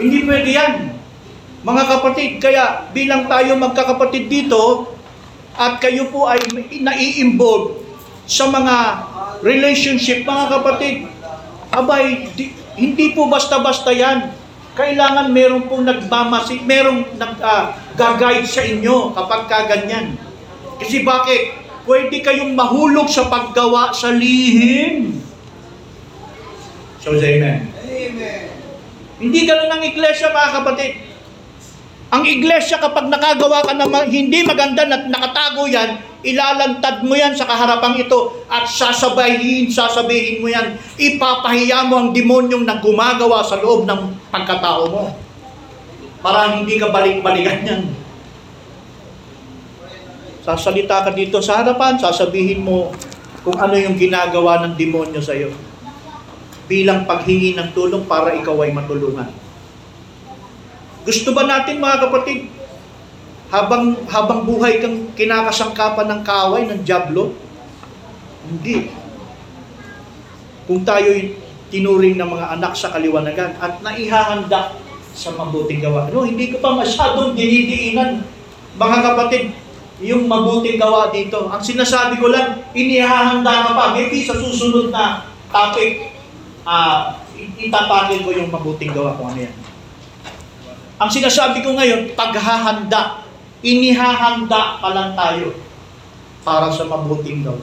[0.00, 0.72] Hindi pwede yan.
[1.58, 4.94] Mga kapatid, kaya bilang tayo magkakapatid dito,
[5.58, 6.38] at kayo po ay
[6.78, 7.82] nai-involve
[8.30, 8.76] sa mga
[9.42, 11.10] relationship, mga kapatid,
[11.74, 14.30] abay, di- hindi po basta-basta yan.
[14.78, 20.14] Kailangan meron pong nagmamasi, merong nag, ah, gagayad sa inyo kapag kaganyan.
[20.78, 21.58] Kasi bakit?
[21.82, 25.18] Pwede kayong mahulog sa paggawa sa lihim.
[27.02, 27.72] So, amen.
[27.74, 28.44] Amen.
[29.18, 31.07] Hindi ganun ang iglesia, mga kapatid.
[32.08, 37.44] Ang iglesia, kapag nakagawa ka ng hindi maganda na nakatago yan, ilalantad mo yan sa
[37.44, 40.80] kaharapang ito at sasabayin, sasabihin mo yan.
[40.96, 45.04] Ipapahiya mo ang demonyong na gumagawa sa loob ng pagkatao mo.
[46.24, 47.82] Para hindi ka balik-balikan yan.
[50.48, 52.88] Sasalita ka dito sa harapan, sasabihin mo
[53.44, 55.52] kung ano yung ginagawa ng demonyo sa iyo
[56.68, 59.47] bilang paghingi ng tulong para ikaw ay matulungan.
[61.08, 62.52] Gusto ba natin mga kapatid,
[63.48, 67.32] habang habang buhay kang kinakasangkapan ng kaway ng diablo?
[68.44, 68.92] Hindi.
[70.68, 71.32] Kung tayo'y
[71.72, 74.76] tinuring ng mga anak sa kaliwanagan at naihahanda
[75.16, 76.12] sa mabuting gawa.
[76.12, 78.28] No, hindi ko pa masyadong dinidiinan,
[78.76, 79.56] mga kapatid,
[80.04, 81.48] yung mabuting gawa dito.
[81.48, 83.84] Ang sinasabi ko lang, inihahanda ka pa.
[83.96, 86.12] Maybe sa susunod na topic,
[86.68, 87.16] ah
[87.56, 89.67] itatakil ko yung mabuting gawa kung ano yan.
[90.98, 93.22] Ang sinasabi ko ngayon, paghahanda.
[93.62, 95.54] Inihahanda pa lang tayo
[96.42, 97.62] para sa mabuting gawa.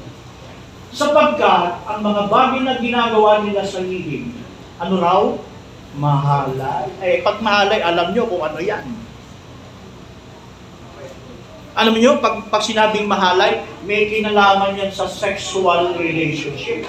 [0.95, 4.31] Sapagkat ang mga bagay na ginagawa nila sa lihim,
[4.79, 5.21] ano raw?
[5.95, 6.87] Mahalay.
[6.99, 8.83] Eh, pag mahalay, alam nyo kung ano yan.
[11.75, 16.87] Alam nyo, pag, pag sinabing mahalay, may kinalaman yan sa sexual relationship.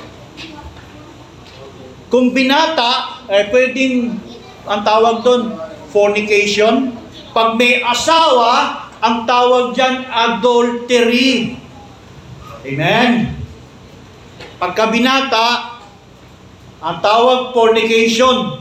[2.07, 4.19] Kung binata, eh, pwedeng,
[4.67, 5.59] ang tawag doon,
[5.97, 6.93] fornication.
[7.33, 11.57] Pag may asawa, ang tawag dyan, adultery.
[12.69, 13.33] Amen?
[14.61, 15.81] Pagka binata,
[16.85, 18.61] ang tawag fornication.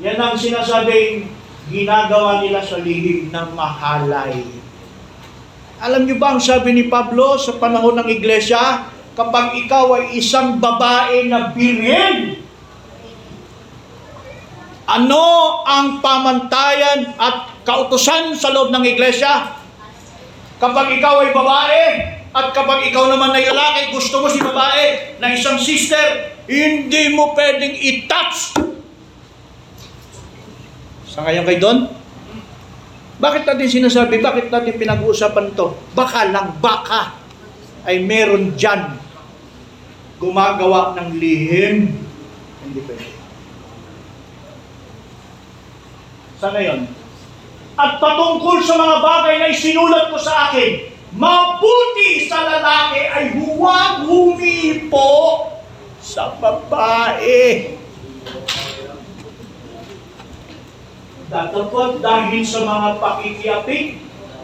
[0.00, 1.28] Yan ang sinasabing
[1.68, 4.40] ginagawa nila sa lihim ng mahalay.
[5.78, 8.88] Alam niyo ba ang sabi ni Pablo sa panahon ng iglesia?
[9.18, 12.37] Kapag ikaw ay isang babae na birhen,
[14.88, 15.24] ano
[15.68, 19.52] ang pamantayan at kautusan sa loob ng iglesia?
[20.56, 21.82] Kapag ikaw ay babae,
[22.32, 27.36] at kapag ikaw naman ay lalaki, gusto mo si babae na isang sister, hindi mo
[27.36, 28.56] pwedeng i-touch.
[31.08, 31.78] Sa ngayon kayo doon?
[33.18, 34.22] Bakit natin sinasabi?
[34.22, 35.74] Bakit natin pinag-uusapan to?
[35.92, 37.18] Baka lang, baka
[37.82, 38.94] ay meron dyan
[40.22, 41.76] gumagawa ng lihim.
[42.62, 43.17] Hindi pwede.
[46.38, 46.86] Sa ngayon,
[47.74, 50.86] at patungkol sa mga bagay na isinulat ko sa akin,
[51.18, 55.50] mabuti sa lalaki ay huwag humipo
[55.98, 57.74] sa babae.
[61.26, 63.98] Datapot dahil sa mga pakikiapig,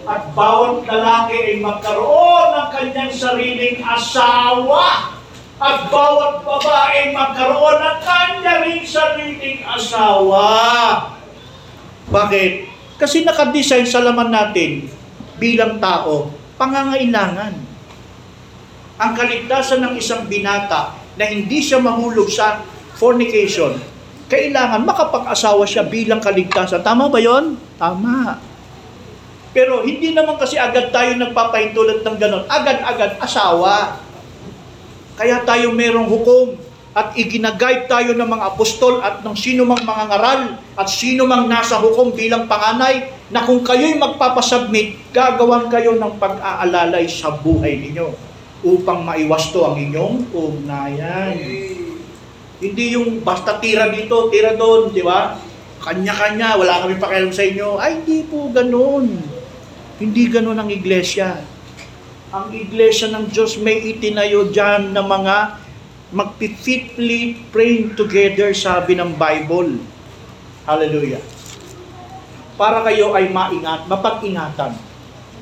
[0.04, 5.16] at bawat lalaki ay magkaroon ng kanyang sariling asawa
[5.62, 11.13] at bawat babae magkaroon ng kanya ring sariling asawa.
[12.08, 12.52] Bakit?
[13.00, 14.86] Kasi nakadesign sa laman natin
[15.40, 16.30] bilang tao,
[16.60, 17.54] pangangailangan.
[18.94, 22.62] Ang kaligtasan ng isang binata na hindi siya mahulog sa
[22.94, 23.74] fornication,
[24.30, 26.80] kailangan makapag-asawa siya bilang kaligtasan.
[26.80, 27.58] Tama ba yon?
[27.76, 28.38] Tama.
[29.54, 32.44] Pero hindi naman kasi agad tayo nagpapahintulot ng ganon.
[32.50, 34.02] Agad-agad asawa.
[35.14, 36.58] Kaya tayo merong hukom
[36.94, 40.40] at iginagayad tayo ng mga apostol at ng sino mang mga ngaral
[40.78, 47.10] at sino mang nasa hukom bilang panganay na kung kayo'y magpapasubmit, gagawan kayo ng pag-aalalay
[47.10, 48.14] sa buhay ninyo
[48.62, 51.34] upang maiwasto ang inyong ugnayan.
[52.62, 55.34] Hindi yung basta tira dito, tira doon, di ba?
[55.82, 57.76] Kanya-kanya, wala kami pakialam sa inyo.
[57.76, 59.18] Ay, hindi po ganun.
[59.98, 61.42] Hindi ganun ang iglesia.
[62.30, 65.63] Ang iglesia ng Diyos may itinayo dyan na mga
[66.14, 69.82] magpifitly praying together, sabi ng Bible.
[70.62, 71.20] Hallelujah.
[72.54, 74.78] Para kayo ay maingat, mapag-ingatan.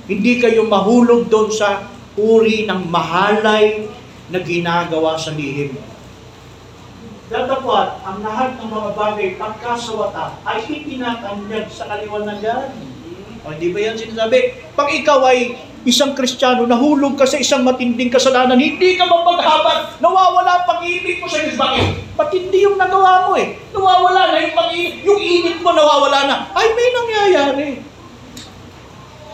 [0.08, 3.86] Hindi kayo mahulog doon sa uri ng mahalay
[4.32, 5.76] na ginagawa sa lihim.
[7.28, 12.72] Datapwat, ang lahat ng mga bagay pagkasawata ay itinatanyag sa kaliwanagan.
[13.44, 14.56] O, hindi ba yan sinasabi?
[14.72, 20.62] Pag ikaw ay isang Kristiyano, nahulog ka sa isang matinding kasalanan, hindi ka mapaghabat, nawawala
[20.66, 21.59] pag-ibig mo sa Diyos.
[21.59, 22.14] Bakit?
[22.14, 23.59] Matindi yung nagawa mo eh.
[23.74, 26.37] Nawawala na yung pag-ibig, yung init mo nawawala na.
[26.55, 27.91] Ay, may nangyayari.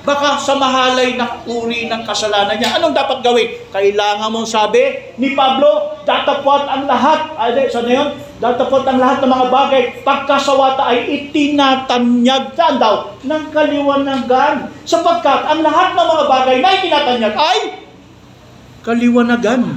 [0.06, 3.48] Baka sa mahalay na uri ng kasalanan niya, anong dapat gawin?
[3.74, 8.08] Kailangan mong sabi ni Pablo, datapwat ang lahat, ay, saan na yun?
[8.38, 13.18] Datapwat ang lahat ng mga bagay, pagkasawata ay itinatanyag, saan daw?
[13.26, 14.70] Ng kaliwanagan.
[14.86, 17.58] Sapagkat ang lahat ng mga bagay na itinatanyag ay
[18.86, 19.76] kaliwanagan.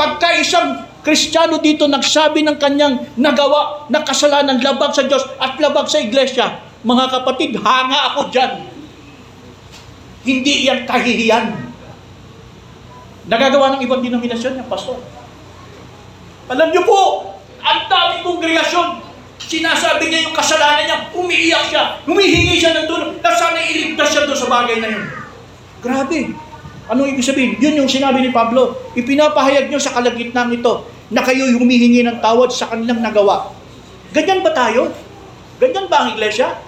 [0.00, 5.88] Pagka isang Kristiyano dito nagsabi ng kanyang nagawa na kasalanan labag sa Diyos at labag
[5.88, 8.69] sa iglesia, mga kapatid, hanga ako dyan.
[10.20, 11.46] Hindi yan kahihiyan.
[13.30, 15.00] Nagagawa ng ibang denominasyon yung pastor.
[16.50, 17.30] Alam niyo po,
[17.62, 19.00] ang daming kongregasyon,
[19.38, 24.26] sinasabi niya yung kasalanan niya, umiiyak siya, humihingi siya ng tulong, na sana iligtas siya
[24.26, 25.04] doon sa bagay na yun.
[25.80, 26.34] Grabe.
[26.90, 27.54] Anong ibig sabihin?
[27.62, 28.74] Yun yung sinabi ni Pablo.
[28.98, 33.54] Ipinapahayag niyo sa kalagitnang ito na kayo'y humihingi ng tawad sa kanilang nagawa.
[34.10, 34.90] Ganyan ba tayo?
[35.62, 36.58] Ganyan ba ang iglesia?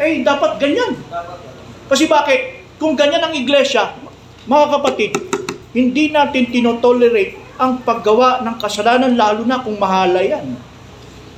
[0.00, 0.96] Eh, dapat ganyan.
[1.92, 2.61] Kasi bakit?
[2.82, 3.94] Kung ganyan ang iglesia,
[4.50, 5.14] mga kapatid,
[5.70, 10.58] hindi natin tinotolerate ang paggawa ng kasalanan lalo na kung mahala yan.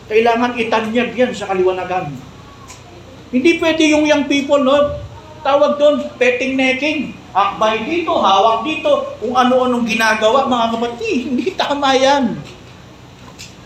[0.08, 2.16] Kailangan itanyag yan sa kaliwanagan.
[3.28, 4.96] Hindi pwede yung young people, no?
[5.44, 7.12] Tawag doon, petting necking.
[7.36, 12.40] Akbay dito, hawak dito, kung ano-anong ginagawa, mga kapatid, hindi tama yan.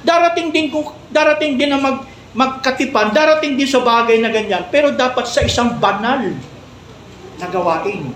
[0.02, 2.02] Darating din kung darating din na mag
[2.34, 6.34] magkatipan, darating din sa bagay na ganyan, pero dapat sa isang banal
[7.38, 8.10] na gawain.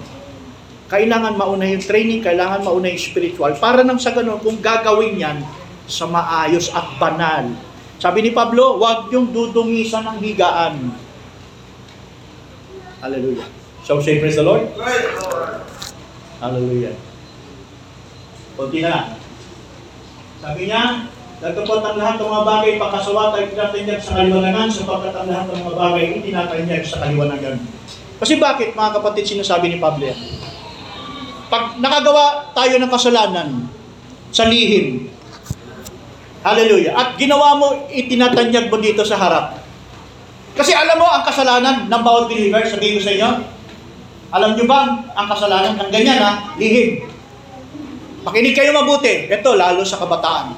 [0.92, 3.56] Kailangan mauna yung training, kailangan mauna yung spiritual.
[3.56, 5.38] Para nang sa ganun, kung gagawin yan
[5.88, 7.48] sa maayos at banal.
[7.96, 10.92] Sabi ni Pablo, huwag yung dudungisan ng higaan.
[13.00, 13.48] Hallelujah.
[13.82, 14.68] So say praise the Lord.
[16.38, 16.94] Hallelujah.
[18.58, 19.16] Kunti na.
[20.42, 21.08] Sabi niya,
[21.42, 25.58] Nagtapot ang lahat ng mga bagay pagkasawat ay tinatanyag sa kaliwanagan sapagkat ang lahat ng
[25.66, 27.58] mga bagay ay tinatanyag sa kaliwanagan.
[28.22, 30.20] Kasi bakit mga kapatid sinasabi ni Pablo yan?
[31.50, 33.66] Pag nakagawa tayo ng kasalanan
[34.30, 35.10] sa lihim,
[36.46, 39.58] hallelujah, at ginawa mo, itinatanyag mo dito sa harap.
[40.54, 43.30] Kasi alam mo ang kasalanan ng bawat believer, sabihin ko sa inyo,
[44.30, 46.54] alam nyo ba ang kasalanan ng ganyan ha?
[46.62, 47.02] Lihim.
[48.22, 49.26] Makinig kayo mabuti.
[49.26, 50.54] Ito, lalo sa kabataan.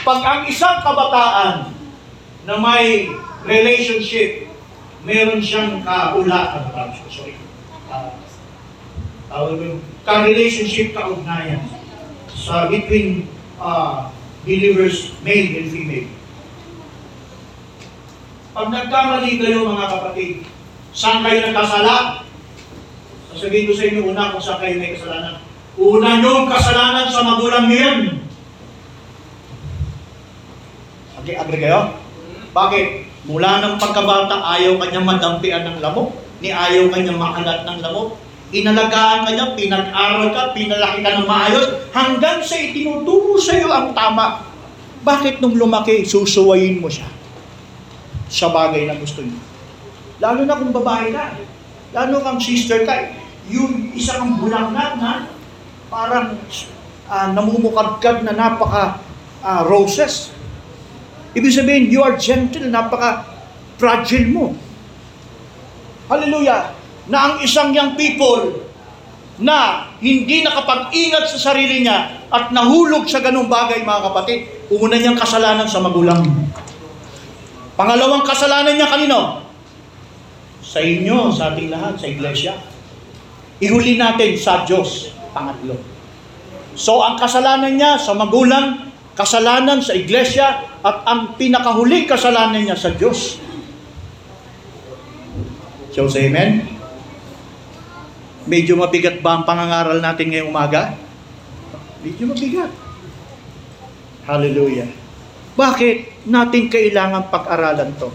[0.00, 1.76] Pag ang isang kabataan
[2.48, 3.12] na may
[3.44, 4.47] relationship,
[5.08, 7.40] meron siyang kaula, uh, sorry,
[7.88, 8.12] uh,
[9.56, 11.64] yung ka-relationship, kaugnayan
[12.28, 13.24] sa between
[13.56, 14.12] uh,
[14.44, 16.08] believers, male and female.
[18.52, 20.44] Pag nagkamali kayo mga kapatid,
[20.92, 22.28] saan kayo nagkasala?
[23.32, 25.40] Sasabihin ko sa inyo una kung saan kayo may kasalanan.
[25.78, 28.00] Una niyong kasalanan sa magulang niyo yan.
[31.24, 31.96] Okay, agree kayo?
[32.52, 33.07] Bakit?
[33.28, 36.16] Mula ng pagkabata, ayaw kanya madampian ng lamok.
[36.40, 38.16] Ni ayaw kanya makalat ng lamok.
[38.48, 43.92] Inalagaan ka niya, pinag-aral ka, pinalaki ka ng maayos, hanggang sa itinuturo sa iyo ang
[43.92, 44.48] tama.
[45.04, 47.12] Bakit nung lumaki, susuwayin mo siya
[48.32, 49.36] sa bagay na gusto niyo?
[50.18, 51.36] Lalo na kung babae ka.
[51.92, 53.12] Lalo kang sister ka.
[53.52, 55.28] Yung isa kang bulaklak na
[55.92, 56.36] parang
[57.08, 59.00] uh, namumukadkad na napaka
[59.40, 60.32] ah, roses.
[61.36, 63.24] Ibig sabihin, you are gentle, napaka
[63.76, 64.46] fragile mo.
[66.08, 66.72] Hallelujah!
[67.08, 68.64] Na ang isang young people
[69.38, 74.38] na hindi nakapag-ingat sa sarili niya at nahulog sa ganung bagay, mga kapatid,
[74.72, 76.24] una niyang kasalanan sa magulang.
[77.78, 79.46] Pangalawang kasalanan niya kanino?
[80.58, 82.58] Sa inyo, sa ating lahat, sa iglesia.
[83.62, 85.14] Ihuli natin sa Diyos.
[85.30, 85.78] Pangatlo.
[86.74, 88.87] So, ang kasalanan niya sa magulang,
[89.18, 93.42] kasalanan sa iglesia, at ang pinakahuling kasalanan niya sa Diyos.
[95.90, 96.70] So, say amen?
[98.46, 100.94] Medyo mabigat ba ang pangangaral natin ngayong umaga?
[102.06, 102.70] Medyo mabigat.
[104.22, 104.86] Hallelujah.
[105.58, 108.14] Bakit natin kailangan pag-aralan to?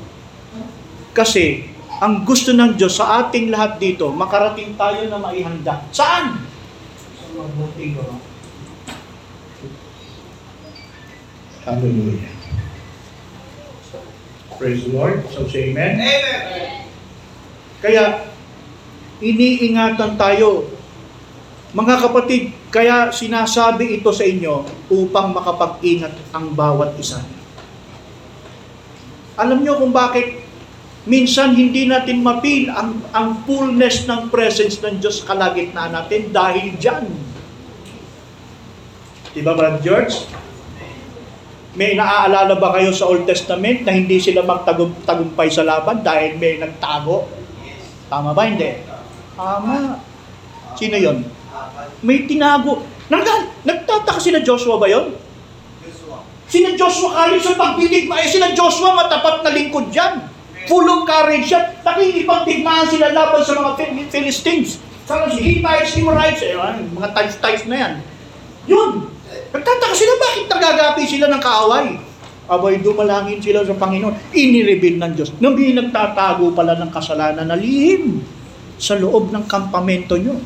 [1.12, 1.68] Kasi,
[2.00, 5.84] ang gusto ng Diyos sa ating lahat dito, makarating tayo na maihanda.
[5.92, 6.40] Saan?
[7.20, 8.33] Sa mabuting gawa.
[11.64, 12.27] Hallelujah.
[14.60, 15.23] Praise the Lord.
[15.31, 15.95] So say amen.
[15.95, 16.88] Amen.
[17.80, 18.31] Kaya,
[19.23, 20.68] iniingatan tayo.
[21.73, 27.23] Mga kapatid, kaya sinasabi ito sa inyo upang makapag-ingat ang bawat isa.
[29.40, 30.45] Alam nyo kung bakit
[31.10, 37.10] minsan hindi natin mapil ang, ang fullness ng presence ng Diyos kalagitnaan natin dahil dyan.
[39.34, 40.30] Diba, Brad George?
[41.74, 46.62] May naaalala ba kayo sa Old Testament na hindi sila magtagumpay sa laban dahil may
[46.62, 47.26] nagtago?
[48.08, 48.45] Tama ba?
[48.45, 48.78] Hindi.
[49.34, 49.98] Tama.
[50.78, 51.26] Sino yon?
[52.06, 52.86] May tinago.
[53.10, 55.18] Nagdal, nagtataka sila Joshua ba yon?
[56.45, 60.30] Sina Joshua kalit sa pagbilig, eh sila Joshua matapat na lingkod dyan.
[60.70, 61.74] Full of courage yan.
[61.82, 64.78] Nakikipagtigmaan sila laban sa mga Phil- Philistines.
[65.10, 66.54] Sa mga Hittites, Amorites, eh,
[66.94, 67.94] mga times-times na yan.
[68.70, 68.90] Yun.
[69.54, 71.88] Nagtataka sila bakit nagagapi sila ng kaaway.
[72.50, 74.34] Abay, dumalangin sila sa Panginoon.
[74.34, 75.30] Inireveal ng Diyos.
[75.40, 78.20] May nagtatago pala ng kasalanan na lihim
[78.82, 80.42] sa loob ng kampamento nyo.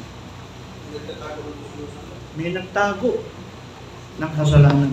[2.37, 3.17] May nagtago
[4.21, 4.91] ng kasalanan.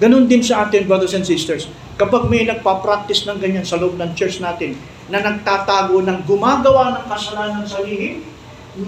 [0.00, 1.68] Ganon din sa atin, brothers and sisters.
[2.00, 4.78] Kapag may nagpa-practice ng ganyan sa loob ng church natin,
[5.12, 8.24] na nagtatago ng gumagawa ng kasalanan sa lihim,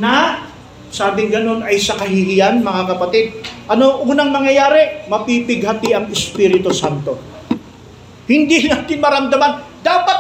[0.00, 0.48] na
[0.94, 3.34] sabing ganon ay sa kahihiyan, mga kapatid.
[3.66, 5.10] Ano unang mangyayari?
[5.10, 7.18] Mapipighati ang Espiritu Santo.
[8.30, 9.82] Hindi natin maramdaman.
[9.82, 10.18] Dapat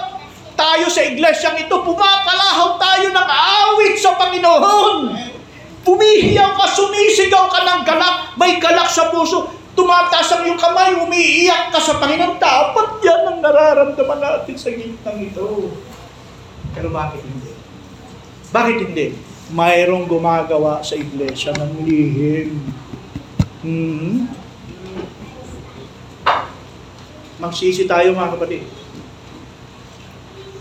[0.58, 5.14] tayo sa iglesyang ito, pumapalahaw tayo ng awit sa Panginoon.
[5.86, 9.46] Pumihiyaw ka, sumisigaw ka ng galak, may galak sa puso,
[9.78, 12.42] tumataas ang iyong kamay, umiiyak ka sa Panginoon.
[12.42, 15.70] Dapat yan ang nararamdaman natin sa gitnang ito.
[16.74, 17.52] Pero bakit hindi?
[18.50, 19.33] Bakit hindi?
[19.52, 22.56] Mayroong gumagawa sa iglesia ng lihim.
[23.60, 24.28] Hmm.
[27.36, 28.64] Magsisi tayo mga kapatid.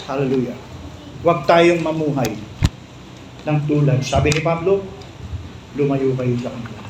[0.04, 0.58] Hallelujah.
[1.24, 2.36] Huwag tayong mamuhay
[3.48, 4.04] ng tulad.
[4.04, 4.84] Sabi ni Pablo,
[5.80, 6.82] lumayo kayo sa kanila.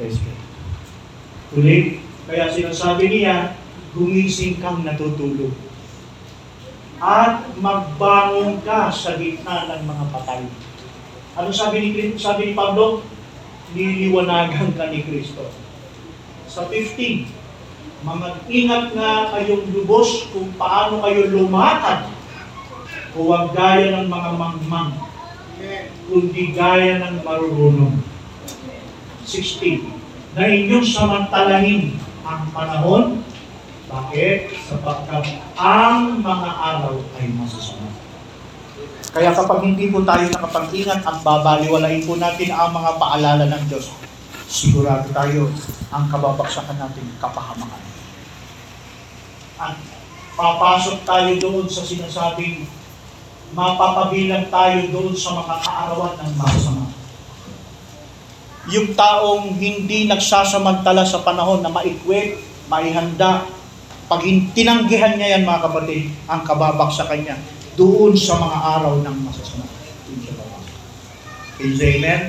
[0.00, 0.40] Praise God.
[1.54, 3.54] Ulit, kaya sinasabi niya,
[3.92, 5.52] gumising kang natutulog.
[7.04, 10.48] At magbangon ka sa gitna ng mga patay.
[11.36, 13.04] Ano sabi ni, Kri- sabi ni Pablo?
[13.76, 15.52] Liliwanagan ka ni Kristo.
[16.48, 17.44] Sa 15,
[18.04, 22.12] Mamag-ingat nga kayong lubos kung paano kayo lumakad.
[23.16, 24.92] Huwag gaya ng mga mangmang,
[26.12, 28.04] kundi gaya ng marurunong.
[29.24, 29.88] 16.
[30.36, 31.96] Na inyong samantalahin
[32.28, 33.24] ang panahon.
[33.88, 34.52] Bakit?
[34.68, 37.90] Sapagkat ang mga araw ay masasama.
[39.14, 43.94] Kaya kapag hindi po tayo nakapag-ingat at babaliwalain po natin ang mga paalala ng Diyos,
[44.50, 45.46] sigurado tayo
[45.94, 47.82] ang kababaksakan natin kapahamakan.
[49.62, 49.78] At
[50.34, 52.66] papasok tayo doon sa sinasabing
[53.54, 56.84] mapapabilang tayo doon sa mga kaarawan ng masama.
[58.74, 63.46] Yung taong hindi nagsasamantala sa panahon na maikwet, maihanda,
[64.04, 64.20] pag
[64.52, 67.36] tinanggihan niya yan mga kapatid, ang kababaksakan niya
[67.74, 69.66] doon sa mga araw ng masasama.
[70.06, 70.78] Doon siya babagsak.
[71.58, 72.22] Can you say amen?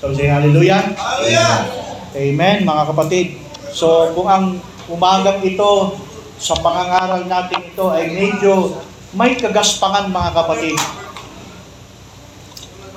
[0.00, 0.96] So say hallelujah.
[0.96, 1.80] Hallelujah!
[2.10, 3.38] Amen, mga kapatid.
[3.70, 4.58] So, kung ang
[4.90, 5.94] umagang ito,
[6.40, 8.82] sa pangangaral natin ito ay medyo
[9.14, 10.78] may kagaspangan, mga kapatid.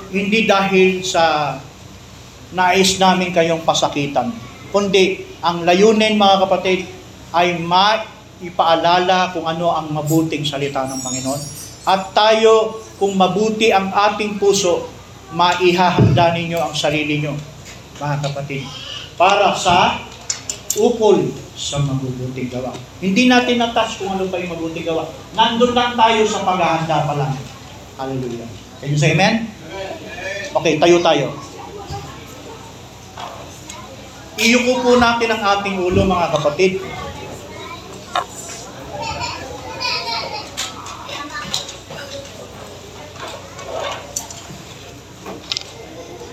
[0.10, 1.58] Hindi dahil sa
[2.58, 4.34] nais namin kayong pasakitan,
[4.74, 6.90] kundi ang layunin, mga kapatid,
[7.34, 8.06] ay ma
[8.44, 11.42] ipaalala kung ano ang mabuting salita ng Panginoon.
[11.84, 14.88] At tayo, kung mabuti ang ating puso,
[15.34, 17.34] maihahanda ninyo ang sarili nyo,
[17.98, 18.64] mga kapatid,
[19.18, 20.00] para sa
[20.78, 21.20] ukol
[21.54, 22.74] sa mabubuting gawa.
[22.98, 25.06] Hindi natin natas kung ano pa yung mabuting gawa.
[25.38, 27.34] Nandun lang tayo sa paghahanda pa lang.
[27.98, 28.50] Hallelujah.
[28.82, 29.50] Can you say amen?
[30.54, 31.28] Okay, tayo tayo.
[34.34, 36.82] Iyuko po natin ang ating ulo mga kapatid.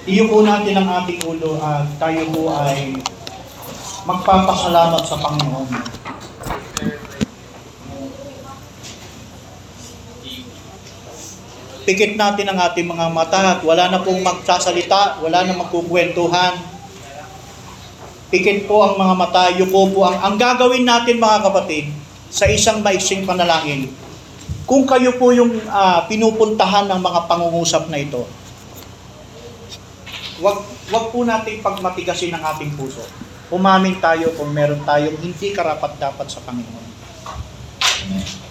[0.09, 2.97] Iyuko natin ang ating ulo at tayo po ay
[4.09, 5.69] magpapasalamat sa Panginoon.
[11.85, 16.57] Pikit natin ang ating mga mata at wala na pong magsasalita, wala na magkukwentuhan.
[18.33, 21.93] Pikit po ang mga mata, yuko po ang, ang gagawin natin mga kapatid
[22.33, 23.93] sa isang maiksing panalangin.
[24.65, 28.40] Kung kayo po yung ah, pinupuntahan ng mga pangungusap na ito,
[30.41, 30.59] wag,
[30.89, 33.05] wag po natin pagmatigasin ang ating puso.
[33.53, 36.89] Umamin tayo kung meron tayong hindi karapat dapat sa Panginoon.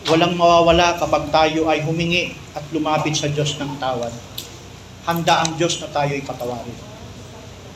[0.10, 4.14] Walang mawawala kapag tayo ay humingi at lumapit sa Diyos ng tawad.
[5.07, 6.78] Handa ang Diyos na tayo ay patawarin.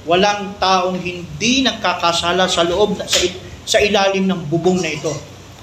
[0.04, 3.20] Walang taong hindi nagkakasala sa loob, sa,
[3.64, 5.12] sa ilalim ng bubong na ito.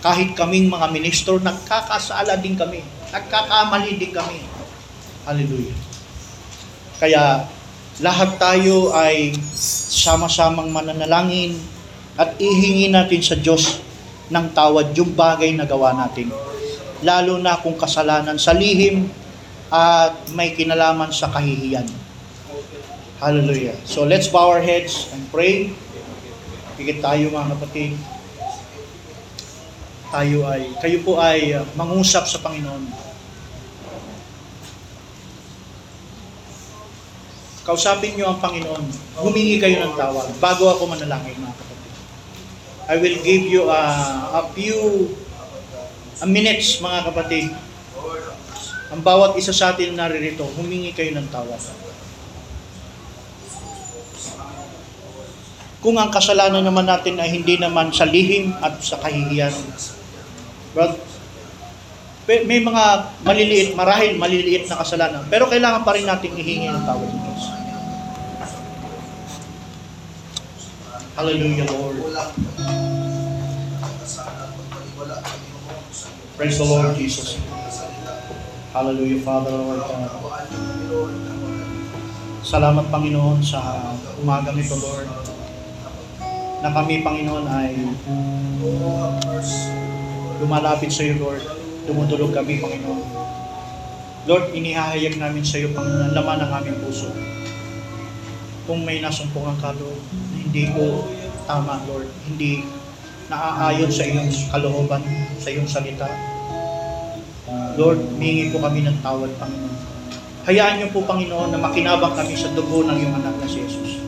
[0.00, 2.80] Kahit kaming mga ministro, nagkakasala din kami.
[3.12, 4.40] Nagkakamali din kami.
[5.28, 5.76] Hallelujah.
[6.96, 7.44] Kaya
[8.00, 9.36] lahat tayo ay
[9.92, 11.60] sama-samang mananalangin
[12.16, 13.84] at ihingi natin sa Diyos
[14.32, 16.32] ng tawad yung bagay na gawa natin.
[17.04, 19.08] Lalo na kung kasalanan sa lihim
[19.68, 21.88] at may kinalaman sa kahihiyan.
[23.20, 23.76] Hallelujah.
[23.84, 25.76] So let's bow our heads and pray.
[26.80, 27.92] Higit tayo mga kapatid.
[30.08, 33.09] Tayo ay, kayo po ay uh, mangusap sa Panginoon.
[37.70, 38.82] Kausapin niyo ang Panginoon.
[39.22, 41.92] Humingi kayo ng tawad bago ako manalangin mga kapatid.
[42.90, 43.82] I will give you a,
[44.34, 45.06] a few
[46.18, 47.46] a minutes mga kapatid.
[48.90, 51.62] Ang bawat isa sa atin na naririto, humingi kayo ng tawad.
[55.78, 59.54] Kung ang kasalanan naman natin ay hindi naman sa lihim at sa kahihiyan.
[60.74, 60.98] But,
[62.26, 65.22] pe- may mga maliliit, marahil maliliit na kasalanan.
[65.30, 67.59] Pero kailangan pa rin natin ihingi ng tawad ng.
[71.18, 71.96] Hallelujah, Lord.
[76.38, 77.36] Praise the Lord Jesus.
[78.70, 80.10] Hallelujah, Father, Lord God.
[82.40, 83.92] Salamat, Panginoon, sa
[84.22, 85.10] umagang ito, Lord.
[86.62, 87.74] Na kami, Panginoon, ay
[90.38, 91.42] lumalapit sa iyo, Lord.
[91.90, 93.02] Dumudulog kami, Panginoon.
[94.30, 97.10] Lord, inihahayag namin sa iyo, Panginoon, ang laman ng aming puso.
[98.70, 99.98] Kung may nasumpungan ka, Lord,
[100.30, 101.02] hindi ko
[101.42, 102.62] tama, Lord, hindi
[103.26, 105.02] naaayon sa iyong kalooban,
[105.42, 106.06] sa iyong salita.
[107.74, 109.74] Lord, mingi po kami ng tawad, Panginoon.
[110.46, 113.98] Hayaan niyo po, Panginoon, na makinabang kami sa dugo ng iyong anak na si Jesus.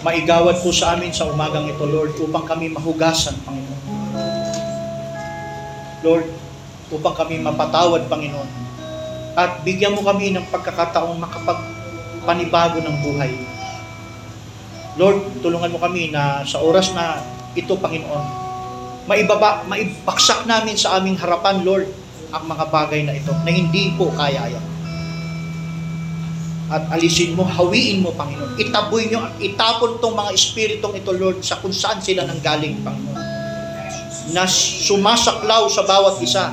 [0.00, 3.82] Maigawad po sa amin sa umagang ito, Lord, upang kami mahugasan, Panginoon.
[6.00, 6.32] Lord,
[6.96, 8.48] upang kami mapatawad, Panginoon.
[9.36, 11.20] At bigyan mo kami ng pagkakataong
[12.28, 13.32] makapagpanibago ng buhay.
[15.00, 17.22] Lord, tulungan mo kami na sa oras na
[17.56, 18.26] ito, Panginoon,
[19.08, 21.88] maibaba, maibaksak namin sa aming harapan, Lord,
[22.28, 24.60] ang mga bagay na ito na hindi po kaya-aya.
[26.68, 28.60] At alisin mo, hawiin mo, Panginoon.
[28.60, 33.16] Itaboy nyo, itapon tong mga espiritong ito, Lord, sa kung saan sila nanggaling, Panginoon.
[34.36, 34.44] Na
[34.84, 36.52] sumasaklaw sa bawat isa.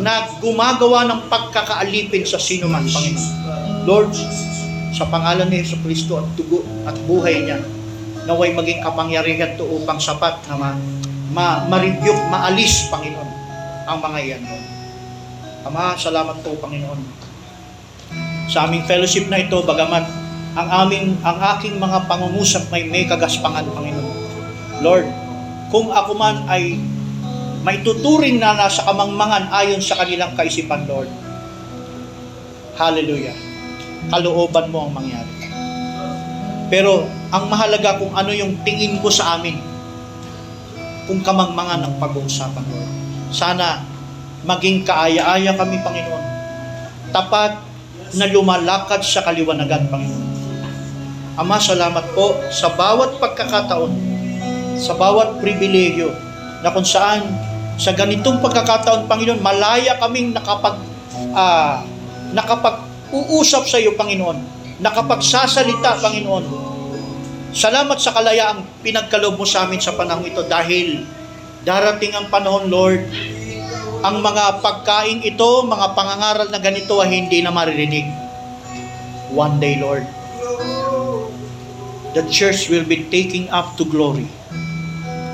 [0.00, 3.28] Na gumagawa ng pagkakaalipin sa sino man, Panginoon.
[3.84, 4.16] Lord,
[4.90, 7.58] sa pangalan ni Yesu Kristo at dugo at buhay niya,
[8.26, 10.70] naway maging kapangyarihan to upang sapat na ma,
[11.30, 13.30] ma, ma-rebuke, maalis, Panginoon,
[13.86, 14.42] ang mga iyan.
[15.66, 17.00] Ama, salamat po, Panginoon.
[18.50, 20.02] Sa aming fellowship na ito, bagamat
[20.50, 24.18] ang aming ang aking mga pangungusap may may kagaspangan, Panginoon.
[24.82, 25.06] Lord,
[25.70, 26.74] kung ako man ay
[27.62, 31.06] may tuturing na nasa kamangmangan ayon sa kanilang kaisipan, Lord.
[32.80, 33.49] Hallelujah.
[34.08, 35.28] Kalooban mo ang mangyari.
[36.70, 37.04] Pero
[37.34, 39.58] ang mahalaga kung ano yung tingin ko sa amin,
[41.10, 42.90] kung kamangmangan ang pag-uusapan, Lord.
[43.34, 43.82] Sana
[44.46, 46.24] maging kaaya-aya kami, Panginoon.
[47.10, 47.58] Tapat
[48.14, 50.28] na lumalakad sa kaliwanagan, Panginoon.
[51.34, 53.92] Ama, salamat po sa bawat pagkakataon,
[54.78, 56.14] sa bawat pribilehyo
[56.62, 57.26] na kung saan
[57.80, 60.78] sa ganitong pagkakataon, Panginoon, malaya kaming nakapag,
[61.34, 61.82] ah,
[63.10, 64.38] nakapag-uusap sa iyo, Panginoon.
[64.78, 66.46] Nakapagsasalita, Panginoon.
[67.50, 71.02] Salamat sa kalayaang pinagkaloob mo sa amin sa panahon ito dahil
[71.66, 73.02] darating ang panahon, Lord,
[74.06, 78.06] ang mga pagkain ito, mga pangangaral na ganito ay hindi na maririnig.
[79.34, 80.06] One day, Lord,
[82.14, 84.30] the church will be taking up to glory.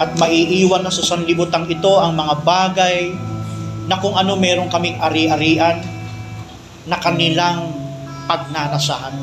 [0.01, 3.13] At maiiwan na sa sanlibutan ito ang mga bagay
[3.87, 5.96] na kung ano meron kaming ari-arian
[6.87, 7.75] na kanilang
[8.31, 9.15] pagnanasahan.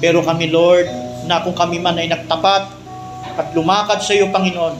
[0.00, 0.88] Pero kami, Lord,
[1.24, 2.62] na kung kami man ay nagtapat
[3.36, 4.76] at lumakad sa iyo, Panginoon,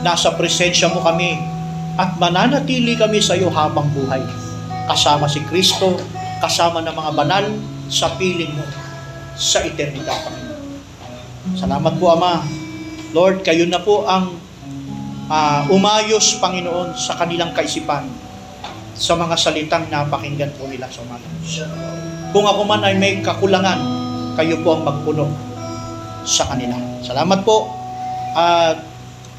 [0.00, 1.36] nasa presensya mo kami
[2.00, 4.24] at mananatili kami sa iyo habang buhay.
[4.88, 6.00] Kasama si Kristo,
[6.40, 7.44] kasama ng mga banal
[7.92, 8.64] sa piling mo
[9.36, 10.62] sa eternidad, Panginoon.
[11.56, 12.44] Salamat po, Ama.
[13.10, 14.36] Lord, kayo na po ang
[15.28, 18.29] ah, umayos, Panginoon, sa kanilang kaisipan
[19.00, 21.24] sa mga salitang napakinggan po nila sa umaga.
[22.36, 23.80] Kung ako man ay may kakulangan,
[24.36, 25.24] kayo po ang magpuno
[26.28, 26.76] sa kanila.
[27.00, 27.64] Salamat po.
[28.36, 28.76] At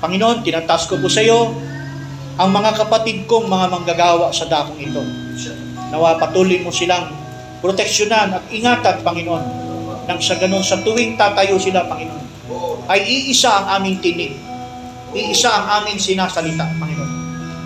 [0.02, 1.54] Panginoon, tinataas ko po sa iyo
[2.42, 5.04] ang mga kapatid kong mga manggagawa sa dakong ito.
[5.94, 7.14] Nawa patuloy mo silang
[7.62, 9.44] proteksyonan at ingatan, Panginoon,
[10.10, 12.26] nang sa ganun sa tuwing tatayo sila, Panginoon,
[12.90, 14.34] ay iisa ang aming tinig.
[15.14, 17.21] Iisa ang aming sinasalita, Panginoon.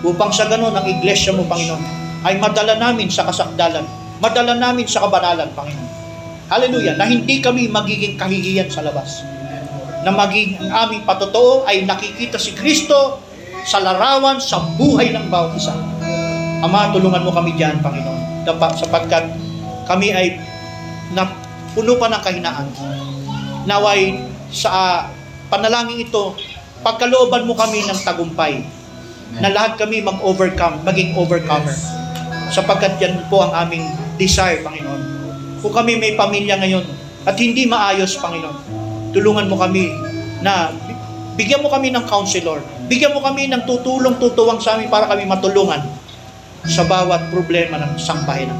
[0.06, 1.82] Upang sa ganun, ang iglesia mo, Panginoon,
[2.22, 3.82] ay madala namin sa kasakdalan,
[4.22, 5.90] madala namin sa kabanalan, Panginoon.
[6.46, 9.26] Hallelujah, na hindi kami magiging kahihiyan sa labas.
[10.06, 13.18] Na maging aming patotoo ay nakikita si Kristo
[13.66, 15.74] sa larawan, sa buhay ng bawat isa.
[16.62, 18.46] Ama, tulungan mo kami diyan, Panginoon.
[18.46, 19.26] Dapat sapagkat
[19.90, 20.38] kami ay
[21.18, 22.66] napuno pa ng kahinaan.
[23.66, 24.22] Naway
[24.54, 24.98] sa ah,
[25.50, 26.38] panalangin ito,
[26.86, 28.62] pagkalooban mo kami ng tagumpay.
[29.36, 31.74] Na lahat kami mag-overcome, maging overcomer.
[32.50, 33.84] Sapagkat yan po ang aming
[34.16, 35.02] desire, Panginoon.
[35.60, 36.86] Kung kami may pamilya ngayon
[37.26, 38.56] at hindi maayos, Panginoon,
[39.10, 39.90] tulungan mo kami
[40.40, 40.70] na
[41.34, 42.62] bigyan mo kami ng counselor.
[42.86, 45.82] Bigyan mo kami ng tutulong, tutuwang sa amin para kami matulungan
[46.66, 48.54] sa bawat problema ng sambahayan.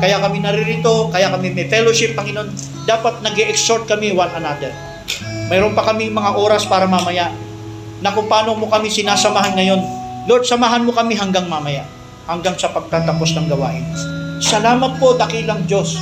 [0.00, 2.48] Kaya kami naririto, kaya kami may fellowship, Panginoon.
[2.88, 4.72] Dapat nag exhort kami one another.
[5.52, 7.28] Mayroon pa kami mga oras para mamaya
[8.00, 9.80] na kung paano mo kami sinasamahan ngayon.
[10.28, 11.84] Lord, samahan mo kami hanggang mamaya,
[12.28, 13.84] hanggang sa pagtatapos ng gawain.
[14.40, 15.96] Salamat po, dakilang Diyos,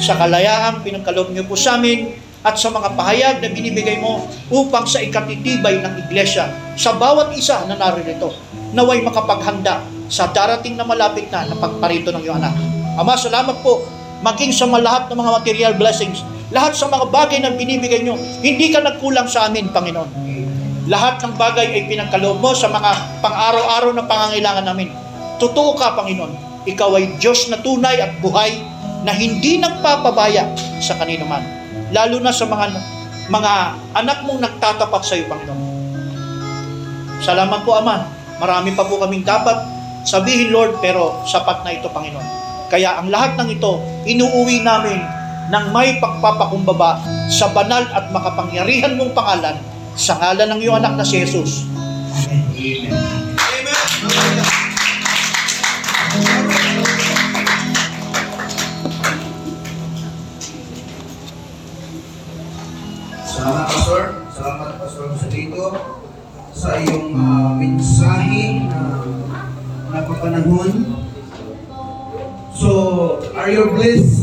[0.00, 4.82] sa kalayaang pinagkaloob niyo po sa amin at sa mga pahayag na binibigay mo upang
[4.82, 8.34] sa ikatitibay ng iglesia sa bawat isa na naririto
[8.72, 12.56] naway makapaghanda sa darating na malapit na na pagparito ng iyong anak.
[12.98, 13.84] Ama, salamat po
[14.24, 18.68] maging sa malahat ng mga material blessings, lahat sa mga bagay na binibigay nyo, hindi
[18.68, 20.10] ka nagkulang sa amin, Panginoon.
[20.90, 24.90] Lahat ng bagay ay pinagkaloob mo sa mga pang-araw-araw na pangangailangan namin.
[25.38, 26.66] Totoo ka, Panginoon.
[26.66, 28.58] Ikaw ay Diyos na tunay at buhay
[29.06, 30.50] na hindi nagpapabaya
[30.82, 31.42] sa kanino man.
[31.94, 32.74] Lalo na sa mga
[33.30, 33.52] mga
[33.94, 35.60] anak mong nagtatapat sa iyo, Panginoon.
[37.22, 38.02] Salamat po, Ama.
[38.42, 39.54] Marami pa po kaming dapat
[40.02, 42.26] sabihin, Lord, pero sapat na ito, Panginoon.
[42.66, 44.98] Kaya ang lahat ng ito, inuuwi namin
[45.46, 46.98] ng may pagpapakumbaba
[47.30, 49.54] sa banal at makapangyarihan mong pangalan
[49.96, 51.68] sa ngalan ng iyong anak na si Jesus.
[52.26, 52.92] Amen.
[63.42, 64.02] Salamat, Pastor.
[64.30, 65.66] Salamat, Pastor Salito,
[66.54, 69.02] sa iyong uh, mensahe na
[69.90, 71.02] napapanahon.
[72.54, 72.70] So,
[73.34, 74.22] are you blessed?